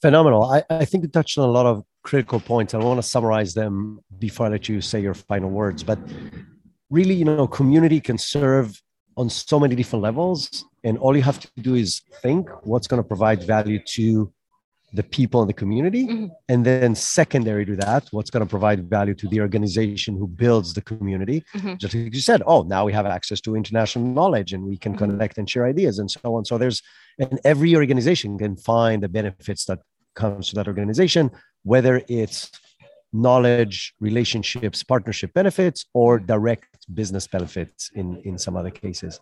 Phenomenal. 0.00 0.44
I, 0.44 0.62
I 0.70 0.84
think 0.84 1.04
you 1.04 1.08
touched 1.08 1.38
on 1.38 1.48
a 1.48 1.52
lot 1.52 1.66
of 1.66 1.84
critical 2.02 2.38
points. 2.38 2.74
I 2.74 2.78
want 2.78 2.98
to 2.98 3.02
summarize 3.02 3.54
them 3.54 4.00
before 4.18 4.46
I 4.46 4.50
let 4.50 4.68
you 4.68 4.80
say 4.80 5.00
your 5.00 5.14
final 5.14 5.50
words. 5.50 5.82
But 5.82 5.98
really, 6.90 7.14
you 7.14 7.24
know, 7.24 7.46
community 7.46 8.00
can 8.00 8.18
serve 8.18 8.80
on 9.16 9.30
so 9.30 9.58
many 9.58 9.74
different 9.74 10.02
levels 10.02 10.64
and 10.84 10.98
all 10.98 11.16
you 11.16 11.22
have 11.22 11.40
to 11.40 11.48
do 11.60 11.74
is 11.74 12.02
think 12.22 12.48
what's 12.64 12.86
going 12.86 13.02
to 13.02 13.06
provide 13.06 13.42
value 13.42 13.78
to 13.78 14.32
the 14.94 15.02
people 15.02 15.42
in 15.42 15.48
the 15.48 15.52
community 15.52 16.06
mm-hmm. 16.06 16.26
and 16.48 16.64
then 16.64 16.94
secondary 16.94 17.66
to 17.66 17.74
that 17.74 18.06
what's 18.12 18.30
going 18.30 18.46
to 18.46 18.48
provide 18.48 18.88
value 18.88 19.14
to 19.14 19.26
the 19.28 19.40
organization 19.40 20.16
who 20.16 20.28
builds 20.28 20.72
the 20.72 20.80
community 20.80 21.42
mm-hmm. 21.54 21.74
just 21.76 21.94
like 21.94 22.14
you 22.14 22.20
said 22.20 22.42
oh 22.46 22.62
now 22.62 22.84
we 22.84 22.92
have 22.92 23.04
access 23.04 23.40
to 23.40 23.56
international 23.56 24.04
knowledge 24.04 24.52
and 24.52 24.62
we 24.62 24.76
can 24.76 24.92
mm-hmm. 24.92 25.10
connect 25.10 25.36
and 25.36 25.50
share 25.50 25.66
ideas 25.66 25.98
and 25.98 26.08
so 26.10 26.36
on 26.36 26.44
so 26.44 26.56
there's 26.56 26.80
and 27.18 27.40
every 27.44 27.74
organization 27.74 28.38
can 28.38 28.56
find 28.56 29.02
the 29.02 29.08
benefits 29.08 29.64
that 29.64 29.80
comes 30.14 30.48
to 30.48 30.54
that 30.54 30.68
organization 30.68 31.28
whether 31.64 32.00
it's 32.08 32.52
knowledge 33.12 33.94
relationships 33.98 34.84
partnership 34.84 35.32
benefits 35.34 35.86
or 35.92 36.20
direct 36.20 36.86
business 36.94 37.26
benefits 37.26 37.90
in 37.94 38.16
in 38.24 38.38
some 38.38 38.56
other 38.56 38.70
cases 38.70 39.20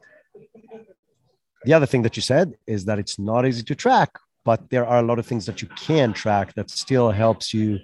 the 1.65 1.73
other 1.73 1.87
thing 1.87 2.03
that 2.03 2.17
you 2.17 2.23
said 2.23 2.55
is 2.67 2.85
that 2.87 2.99
it's 2.99 3.19
not 3.19 3.47
easy 3.47 3.63
to 3.63 3.75
track, 3.75 4.11
but 4.45 4.71
there 4.71 4.87
are 4.87 4.99
a 4.99 5.03
lot 5.03 5.19
of 5.19 5.27
things 5.27 5.47
that 5.47 5.63
you 5.63 5.69
can 5.77 6.13
track 6.13 6.55
that 6.55 6.71
still 6.71 7.11
helps 7.11 7.55
you 7.55 7.79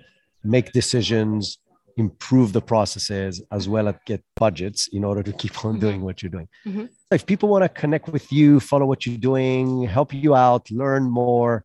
make 0.45 0.73
decisions, 0.73 1.59
improve 1.97 2.53
the 2.53 2.61
processes, 2.61 3.43
as 3.51 3.69
well 3.69 3.89
as 3.89 3.95
get 4.07 4.23
budgets 4.37 4.89
in 4.89 5.05
order 5.05 5.23
to 5.23 5.33
keep 5.33 5.65
on 5.65 5.79
doing 5.79 6.01
what 6.03 6.23
you're 6.23 6.31
doing. 6.31 6.49
Mm-hmm. 6.67 6.87
If 7.13 7.27
people 7.27 7.49
want 7.49 7.65
to 7.65 7.69
connect 7.69 8.09
with 8.09 8.33
you, 8.33 8.61
follow 8.61 8.87
what 8.87 9.05
you're 9.07 9.19
doing, 9.19 9.83
help 9.83 10.15
you 10.15 10.35
out, 10.35 10.71
learn 10.71 11.05
more, 11.11 11.65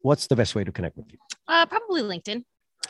what's 0.00 0.26
the 0.26 0.36
best 0.36 0.54
way 0.54 0.64
to 0.64 0.72
connect 0.72 0.96
with 0.96 1.12
you? 1.12 1.18
Uh, 1.48 1.66
probably 1.66 2.02
LinkedIn. 2.02 2.44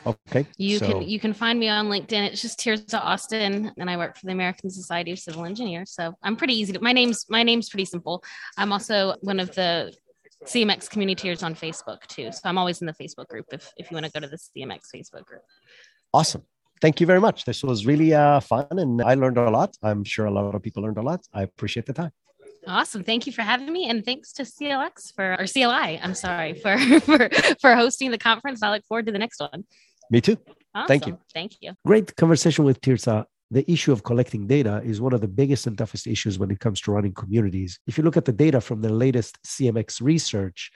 Okay. 0.05 0.45
You 0.57 0.79
so, 0.79 0.87
can 0.87 1.01
you 1.01 1.19
can 1.19 1.33
find 1.33 1.59
me 1.59 1.67
on 1.69 1.87
LinkedIn. 1.87 2.27
It's 2.27 2.41
just 2.41 2.59
Tirza 2.59 2.99
Austin, 2.99 3.71
and 3.77 3.89
I 3.89 3.97
work 3.97 4.17
for 4.17 4.25
the 4.25 4.31
American 4.31 4.69
Society 4.69 5.11
of 5.11 5.19
Civil 5.19 5.45
Engineers. 5.45 5.91
So 5.91 6.13
I'm 6.23 6.35
pretty 6.35 6.53
easy 6.53 6.73
to. 6.73 6.81
My 6.81 6.93
name's 6.93 7.25
my 7.29 7.43
name's 7.43 7.69
pretty 7.69 7.85
simple. 7.85 8.23
I'm 8.57 8.71
also 8.71 9.15
one 9.21 9.39
of 9.39 9.53
the 9.55 9.93
CMX 10.45 10.89
community 10.89 11.29
on 11.29 11.55
Facebook 11.55 12.05
too. 12.07 12.31
So 12.31 12.41
I'm 12.45 12.57
always 12.57 12.81
in 12.81 12.87
the 12.87 12.93
Facebook 12.93 13.27
group 13.27 13.45
if 13.51 13.71
if 13.77 13.91
you 13.91 13.95
want 13.95 14.05
to 14.05 14.11
go 14.11 14.19
to 14.19 14.27
the 14.27 14.37
CMX 14.37 14.81
Facebook 14.95 15.25
group. 15.25 15.41
Awesome. 16.13 16.43
Thank 16.79 17.01
you 17.01 17.07
very 17.07 17.19
much. 17.19 17.43
This 17.45 17.63
was 17.63 17.85
really 17.85 18.13
uh, 18.13 18.39
fun, 18.39 18.67
and 18.71 19.01
I 19.01 19.15
learned 19.15 19.37
a 19.37 19.49
lot. 19.49 19.75
I'm 19.81 20.03
sure 20.03 20.27
a 20.27 20.31
lot 20.31 20.53
of 20.53 20.61
people 20.61 20.83
learned 20.83 20.99
a 20.99 21.01
lot. 21.01 21.25
I 21.33 21.41
appreciate 21.41 21.87
the 21.87 21.93
time. 21.93 22.11
Awesome. 22.67 23.03
Thank 23.03 23.25
you 23.25 23.31
for 23.31 23.43
having 23.43 23.71
me. 23.71 23.89
And 23.89 24.03
thanks 24.03 24.33
to 24.33 24.43
CLX 24.43 25.13
for, 25.15 25.33
or 25.39 25.47
CLI, 25.47 25.99
I'm 26.03 26.13
sorry, 26.13 26.53
for, 26.61 26.77
for, 26.99 27.29
for 27.61 27.75
hosting 27.75 28.11
the 28.11 28.17
conference. 28.17 28.61
I 28.61 28.71
look 28.71 28.85
forward 28.85 29.05
to 29.05 29.11
the 29.11 29.19
next 29.19 29.39
one. 29.39 29.63
Me 30.11 30.21
too. 30.21 30.37
Awesome. 30.73 30.87
Thank 30.87 31.07
you. 31.07 31.17
Thank 31.33 31.51
you. 31.61 31.73
Great 31.85 32.15
conversation 32.15 32.63
with 32.65 32.81
Tirza. 32.81 33.25
The 33.49 33.69
issue 33.71 33.93
of 33.93 34.03
collecting 34.03 34.45
data 34.45 34.81
is 34.83 34.99
one 34.99 35.13
of 35.13 35.21
the 35.21 35.27
biggest 35.27 35.67
and 35.67 35.77
toughest 35.77 36.05
issues 36.05 36.37
when 36.37 36.51
it 36.51 36.59
comes 36.59 36.81
to 36.81 36.91
running 36.91 37.13
communities. 37.13 37.79
If 37.87 37.97
you 37.97 38.03
look 38.03 38.17
at 38.17 38.25
the 38.25 38.33
data 38.33 38.59
from 38.59 38.81
the 38.81 38.89
latest 38.89 39.37
CMX 39.43 40.01
research, 40.01 40.71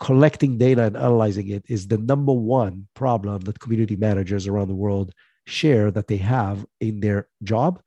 collecting 0.00 0.58
data 0.58 0.82
and 0.82 0.96
analyzing 0.96 1.48
it 1.48 1.64
is 1.68 1.86
the 1.86 1.98
number 1.98 2.32
one 2.32 2.88
problem 2.94 3.40
that 3.42 3.60
community 3.60 3.96
managers 3.96 4.46
around 4.46 4.68
the 4.68 4.74
world 4.74 5.12
share 5.46 5.90
that 5.92 6.08
they 6.08 6.18
have 6.18 6.66
in 6.80 7.00
their 7.00 7.28
job. 7.44 7.80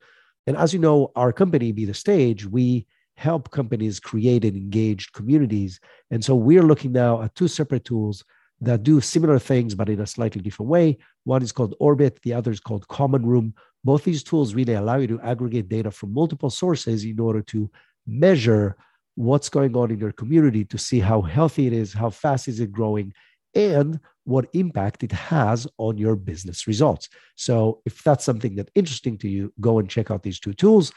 And 0.46 0.56
as 0.56 0.72
you 0.72 0.80
know, 0.80 1.12
our 1.14 1.32
company, 1.32 1.70
Be 1.70 1.84
the 1.84 1.94
Stage, 1.94 2.46
we 2.46 2.86
help 3.16 3.50
companies 3.50 4.00
create 4.00 4.44
and 4.44 4.56
engaged 4.56 5.12
communities. 5.12 5.78
And 6.10 6.24
so 6.24 6.34
we're 6.34 6.62
looking 6.62 6.92
now 6.92 7.22
at 7.22 7.34
two 7.34 7.48
separate 7.48 7.84
tools 7.84 8.24
that 8.60 8.82
do 8.82 9.00
similar 9.00 9.38
things, 9.38 9.74
but 9.74 9.88
in 9.88 10.00
a 10.00 10.06
slightly 10.06 10.40
different 10.40 10.70
way. 10.70 10.98
One 11.24 11.42
is 11.42 11.52
called 11.52 11.74
Orbit, 11.80 12.20
the 12.22 12.34
other 12.34 12.50
is 12.50 12.60
called 12.60 12.86
Common 12.88 13.24
Room. 13.24 13.54
Both 13.84 14.04
these 14.04 14.22
tools 14.22 14.54
really 14.54 14.74
allow 14.74 14.96
you 14.96 15.06
to 15.08 15.20
aggregate 15.20 15.68
data 15.68 15.90
from 15.90 16.12
multiple 16.12 16.50
sources 16.50 17.04
in 17.04 17.18
order 17.18 17.40
to 17.42 17.70
measure 18.06 18.76
what's 19.14 19.48
going 19.48 19.76
on 19.76 19.90
in 19.90 19.98
your 19.98 20.12
community 20.12 20.64
to 20.64 20.78
see 20.78 21.00
how 21.00 21.22
healthy 21.22 21.66
it 21.66 21.72
is, 21.72 21.92
how 21.92 22.10
fast 22.10 22.48
is 22.48 22.60
it 22.60 22.72
growing, 22.72 23.12
and 23.54 23.98
what 24.24 24.46
impact 24.52 25.02
it 25.02 25.12
has 25.12 25.66
on 25.78 25.98
your 25.98 26.14
business 26.14 26.66
results. 26.66 27.08
So, 27.36 27.80
if 27.84 28.02
that's 28.04 28.24
something 28.24 28.54
that's 28.54 28.70
interesting 28.74 29.18
to 29.18 29.28
you, 29.28 29.52
go 29.60 29.78
and 29.78 29.88
check 29.88 30.10
out 30.10 30.22
these 30.22 30.38
two 30.38 30.52
tools. 30.52 30.92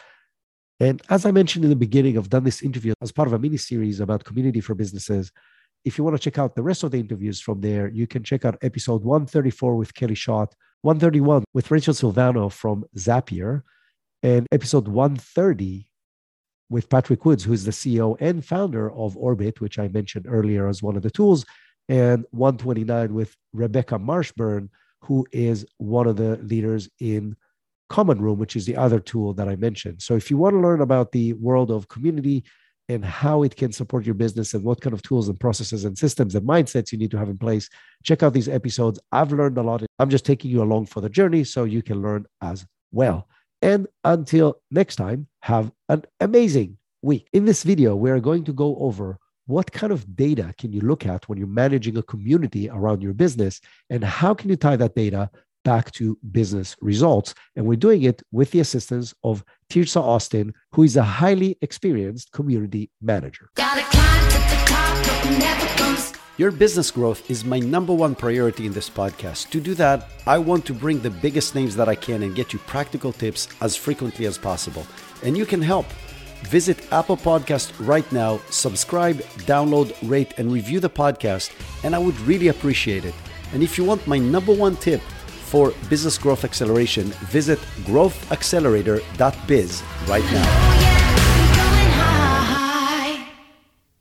And 0.80 1.02
as 1.10 1.26
I 1.26 1.32
mentioned 1.32 1.64
in 1.64 1.70
the 1.70 1.76
beginning, 1.76 2.18
I've 2.18 2.30
done 2.30 2.44
this 2.44 2.62
interview 2.62 2.94
as 3.02 3.12
part 3.12 3.28
of 3.28 3.34
a 3.34 3.40
mini 3.40 3.58
series 3.58 4.00
about 4.00 4.24
community 4.24 4.60
for 4.60 4.76
businesses. 4.76 5.32
If 5.86 5.98
you 5.98 6.04
want 6.04 6.16
to 6.16 6.20
check 6.20 6.40
out 6.40 6.56
the 6.56 6.64
rest 6.64 6.84
of 6.84 6.92
the 6.92 7.00
interviews 7.00 7.42
from 7.42 7.60
there, 7.60 7.90
you 7.90 8.08
can 8.08 8.24
check 8.24 8.46
out 8.46 8.58
episode 8.62 9.04
134 9.04 9.76
with 9.76 9.94
Kelly 9.94 10.16
Schott, 10.16 10.56
131 10.82 11.44
with 11.54 11.70
Rachel 11.72 11.94
Silvano 11.94 12.50
from 12.50 12.86
Zapier, 12.98 13.64
and 14.22 14.48
episode 14.54 14.88
130 14.88 15.86
with 16.70 16.88
Patrick 16.90 17.26
Woods, 17.26 17.44
who's 17.44 17.66
the 17.66 17.72
CEO 17.72 18.16
and 18.22 18.46
founder 18.46 18.94
of 18.94 19.18
Orbit, 19.18 19.60
which 19.60 19.78
I 19.78 19.90
mentioned 19.90 20.26
earlier 20.28 20.68
as 20.68 20.82
one 20.82 20.96
of 20.96 21.04
the 21.04 21.12
tools, 21.12 21.46
and 21.90 22.26
129 22.32 23.14
with 23.14 23.36
Rebecca 23.52 24.00
Marshburn, 24.00 24.70
who 25.02 25.28
is 25.34 25.66
one 25.78 26.08
of 26.08 26.16
the 26.16 26.38
leaders 26.38 26.90
in 27.02 27.36
Common 27.90 28.22
Room, 28.22 28.40
which 28.40 28.56
is 28.56 28.66
the 28.66 28.78
other 28.78 29.02
tool 29.02 29.34
that 29.34 29.50
I 29.50 29.58
mentioned. 29.58 30.02
So 30.02 30.16
if 30.16 30.32
you 30.32 30.38
want 30.38 30.54
to 30.54 30.62
learn 30.62 30.80
about 30.80 31.12
the 31.12 31.34
world 31.34 31.72
of 31.72 31.90
community 31.90 32.46
and 32.90 33.04
how 33.04 33.44
it 33.44 33.56
can 33.56 33.72
support 33.72 34.06
your 34.06 34.16
business 34.16 34.54
and 34.54 34.64
what 34.64 34.82
kind 34.82 34.94
of 34.94 35.02
tools 35.02 35.30
and 35.30 35.40
processes 35.40 35.86
and 35.86 35.98
systems 35.98 36.36
and 36.36 36.48
mindsets 36.48 36.92
you 36.92 36.98
need 36.98 37.12
to 37.12 37.18
have 37.18 37.30
in 37.30 37.38
place, 37.38 37.70
check 38.04 38.24
out 38.24 38.34
these 38.34 38.50
episodes. 38.50 39.00
I've 39.12 39.32
learned 39.32 39.58
a 39.58 39.62
lot. 39.62 39.84
I'm 40.00 40.10
just 40.10 40.26
taking 40.26 40.52
you 40.52 40.62
along 40.62 40.88
for 40.88 41.02
the 41.02 41.10
journey 41.10 41.44
so 41.44 41.64
you 41.64 41.82
can 41.82 42.02
learn 42.02 42.26
as 42.42 42.66
well. 42.92 43.28
And 43.62 43.88
until 44.04 44.58
next 44.72 44.98
time, 44.98 45.28
have 45.42 45.72
an 45.88 46.04
amazing 46.20 46.78
week. 47.02 47.28
In 47.32 47.46
this 47.46 47.64
video, 47.64 47.96
we 47.96 48.12
are 48.12 48.20
going 48.20 48.44
to 48.46 48.54
go 48.54 48.76
over 48.78 49.18
what 49.46 49.72
kind 49.72 49.92
of 49.92 50.16
data 50.16 50.54
can 50.58 50.72
you 50.72 50.82
look 50.82 51.06
at 51.06 51.28
when 51.28 51.38
you're 51.38 51.48
managing 51.48 51.98
a 51.98 52.04
community 52.04 52.70
around 52.70 53.02
your 53.02 53.14
business 53.14 53.60
and 53.90 54.04
how 54.04 54.34
can 54.34 54.50
you 54.50 54.56
tie 54.56 54.76
that 54.76 54.96
data 54.96 55.30
back 55.64 55.92
to 55.92 56.18
business 56.32 56.76
results 56.82 57.34
and 57.56 57.66
we're 57.66 57.76
doing 57.76 58.04
it 58.04 58.22
with 58.32 58.52
the 58.52 58.60
assistance 58.60 59.14
of 59.24 59.44
tirza 59.70 60.02
austin 60.02 60.54
who 60.72 60.84
is 60.84 60.98
a 60.98 61.04
highly 61.04 61.58
experienced 61.62 62.32
community 62.32 62.90
manager 63.02 63.50
your 66.36 66.50
business 66.50 66.90
growth 66.90 67.30
is 67.30 67.46
my 67.46 67.60
number 67.60 67.94
one 67.94 68.16
priority 68.16 68.66
in 68.66 68.74
this 68.74 68.90
podcast. 68.90 69.52
To 69.52 69.62
do 69.62 69.76
that, 69.76 70.10
I 70.26 70.40
want 70.40 70.66
to 70.66 70.74
bring 70.74 71.00
the 71.00 71.12
biggest 71.12 71.54
names 71.54 71.76
that 71.76 71.88
I 71.88 71.94
can 71.94 72.24
and 72.24 72.34
get 72.34 72.54
you 72.54 72.58
practical 72.58 73.14
tips 73.14 73.48
as 73.62 73.76
frequently 73.76 74.26
as 74.26 74.36
possible. 74.40 74.88
And 75.24 75.38
you 75.38 75.46
can 75.46 75.62
help. 75.62 75.86
Visit 76.46 76.92
Apple 76.92 77.18
Podcast 77.18 77.72
right 77.80 78.10
now, 78.12 78.42
subscribe, 78.50 79.18
download, 79.46 79.96
rate, 80.10 80.34
and 80.40 80.52
review 80.52 80.80
the 80.80 80.90
podcast, 80.90 81.52
and 81.84 81.96
I 81.96 82.00
would 82.00 82.20
really 82.22 82.48
appreciate 82.48 83.06
it. 83.06 83.14
And 83.54 83.62
if 83.62 83.78
you 83.78 83.84
want 83.84 84.08
my 84.08 84.18
number 84.18 84.54
one 84.54 84.76
tip 84.76 85.02
for 85.54 85.72
business 85.88 86.18
growth 86.18 86.44
acceleration, 86.44 87.06
visit 87.30 87.60
growthaccelerator.biz 87.86 89.84
right 90.08 90.24
now. 90.32 91.03